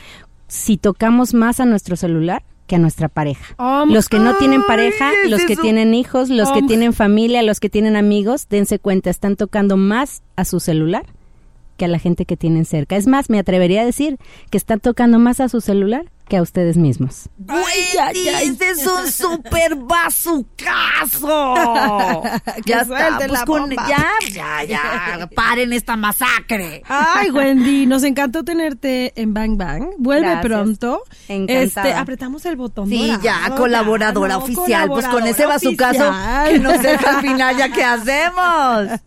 si 0.47 0.77
tocamos 0.77 1.35
más 1.35 1.59
a 1.59 1.65
nuestro 1.65 1.97
celular 1.97 2.45
que 2.67 2.77
a 2.77 2.79
nuestra 2.79 3.09
pareja. 3.09 3.55
Um, 3.59 3.93
los 3.93 4.09
que 4.09 4.19
no 4.19 4.37
tienen 4.37 4.61
ay, 4.61 4.67
pareja, 4.67 5.11
¿qué 5.11 5.25
es 5.25 5.31
los 5.31 5.45
que 5.45 5.55
eso? 5.55 5.63
tienen 5.63 5.95
hijos, 5.95 6.29
los 6.29 6.51
que 6.51 6.63
tienen 6.63 6.93
familia, 6.93 7.43
los 7.43 7.61
que 7.61 7.71
tienen 7.71 7.97
amigos, 7.97 8.49
dense 8.49 8.79
cuenta, 8.79 9.11
están 9.11 9.37
tocando 9.37 9.77
más 9.77 10.23
a 10.37 10.45
su 10.45 10.61
celular 10.61 11.07
que 11.77 11.85
a 11.85 11.89
la 11.89 11.99
gente 11.99 12.25
que 12.25 12.37
tienen 12.37 12.65
cerca. 12.65 12.97
Es 12.97 13.07
más, 13.07 13.31
me 13.31 13.39
atrevería 13.39 13.83
a 13.83 13.85
decir 13.85 14.19
que 14.51 14.57
están 14.57 14.81
tocando 14.81 15.19
más 15.19 15.41
a 15.41 15.49
su 15.49 15.61
celular 15.61 16.07
que 16.29 16.37
a 16.37 16.43
ustedes 16.43 16.77
mismos. 16.77 17.29
Güey, 17.39 17.63
este 18.43 18.71
es 18.71 18.87
un 18.87 19.11
super 19.13 19.77
bazucazo. 19.77 21.55
ya 22.65 22.81
está, 22.81 23.17
pues 23.19 23.31
la 23.31 23.45
con- 23.45 23.69
bomba. 23.69 23.87
ya, 23.89 24.09
ya, 24.33 24.65
ya, 24.65 25.29
paren 25.35 25.73
esta 25.73 25.97
masacre. 25.97 26.83
Ay, 26.89 27.31
Wendy, 27.31 27.87
nos 27.87 28.03
encantó 28.03 28.45
tenerte 28.45 29.13
en 29.21 29.35
Bang 29.35 29.57
Bang. 29.57 29.91
Vuelve 29.99 30.27
Gracias. 30.27 30.47
pronto. 30.47 31.03
Encantada. 31.29 31.63
Este, 31.63 31.93
apretamos 31.93 32.45
el 32.47 32.57
botón. 32.57 32.89
Sí, 32.89 33.07
dorado, 33.07 33.23
ya, 33.23 33.55
colaboradora 33.55 34.35
no, 34.35 34.39
oficial. 34.45 34.89
Pues 34.89 35.07
con 35.07 35.27
ese 35.27 35.47
bazucazo 35.47 36.13
que 36.49 36.59
nos 36.59 36.83
deja 36.83 37.19
al 37.19 37.23
final, 37.23 37.57
¿ya 37.57 37.69
qué 37.71 37.85
hacemos? 37.85 39.01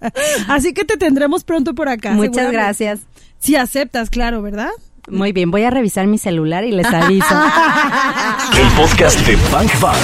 Así 0.48 0.74
que 0.74 0.86
te 0.86 0.98
tendremos 0.98 1.44
pronto 1.44 1.76
por 1.76 1.90
acá. 1.90 2.12
Muchas 2.12 2.52
gracias. 2.52 3.02
Si 3.40 3.56
aceptas, 3.56 4.10
claro, 4.10 4.42
¿verdad? 4.42 4.70
Muy 5.08 5.32
bien, 5.32 5.52
voy 5.52 5.64
a 5.64 5.70
revisar 5.70 6.08
mi 6.08 6.18
celular 6.18 6.64
y 6.64 6.72
les 6.72 6.88
aviso. 6.88 7.36
El 8.58 8.68
podcast 8.70 9.20
de 9.26 9.36
Bang 9.52 9.70
Bang. 9.80 9.98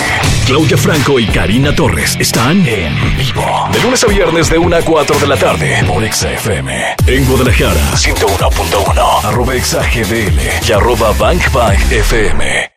Claudia 0.46 0.78
Franco 0.78 1.20
y 1.20 1.26
Karina 1.26 1.76
Torres 1.76 2.16
están 2.20 2.66
en 2.68 2.94
vivo. 3.18 3.46
De 3.72 3.82
lunes 3.82 4.04
a 4.04 4.08
viernes 4.08 4.50
de 4.50 4.58
1 4.58 4.76
a 4.76 4.82
4 4.82 5.20
de 5.20 5.28
la 5.28 5.38
tarde 5.38 5.84
por 5.88 6.04
Exa 6.04 6.32
FM. 6.34 6.96
En 7.08 7.26
Guadalajara, 7.26 7.92
101.1. 7.96 9.26
Arroba 9.26 9.56
Exa 9.56 9.82
GDL 9.82 10.40
y 10.68 10.72
arroba 10.72 11.12
Bang 11.18 11.42
Bang 11.52 11.78
FM. 11.92 12.75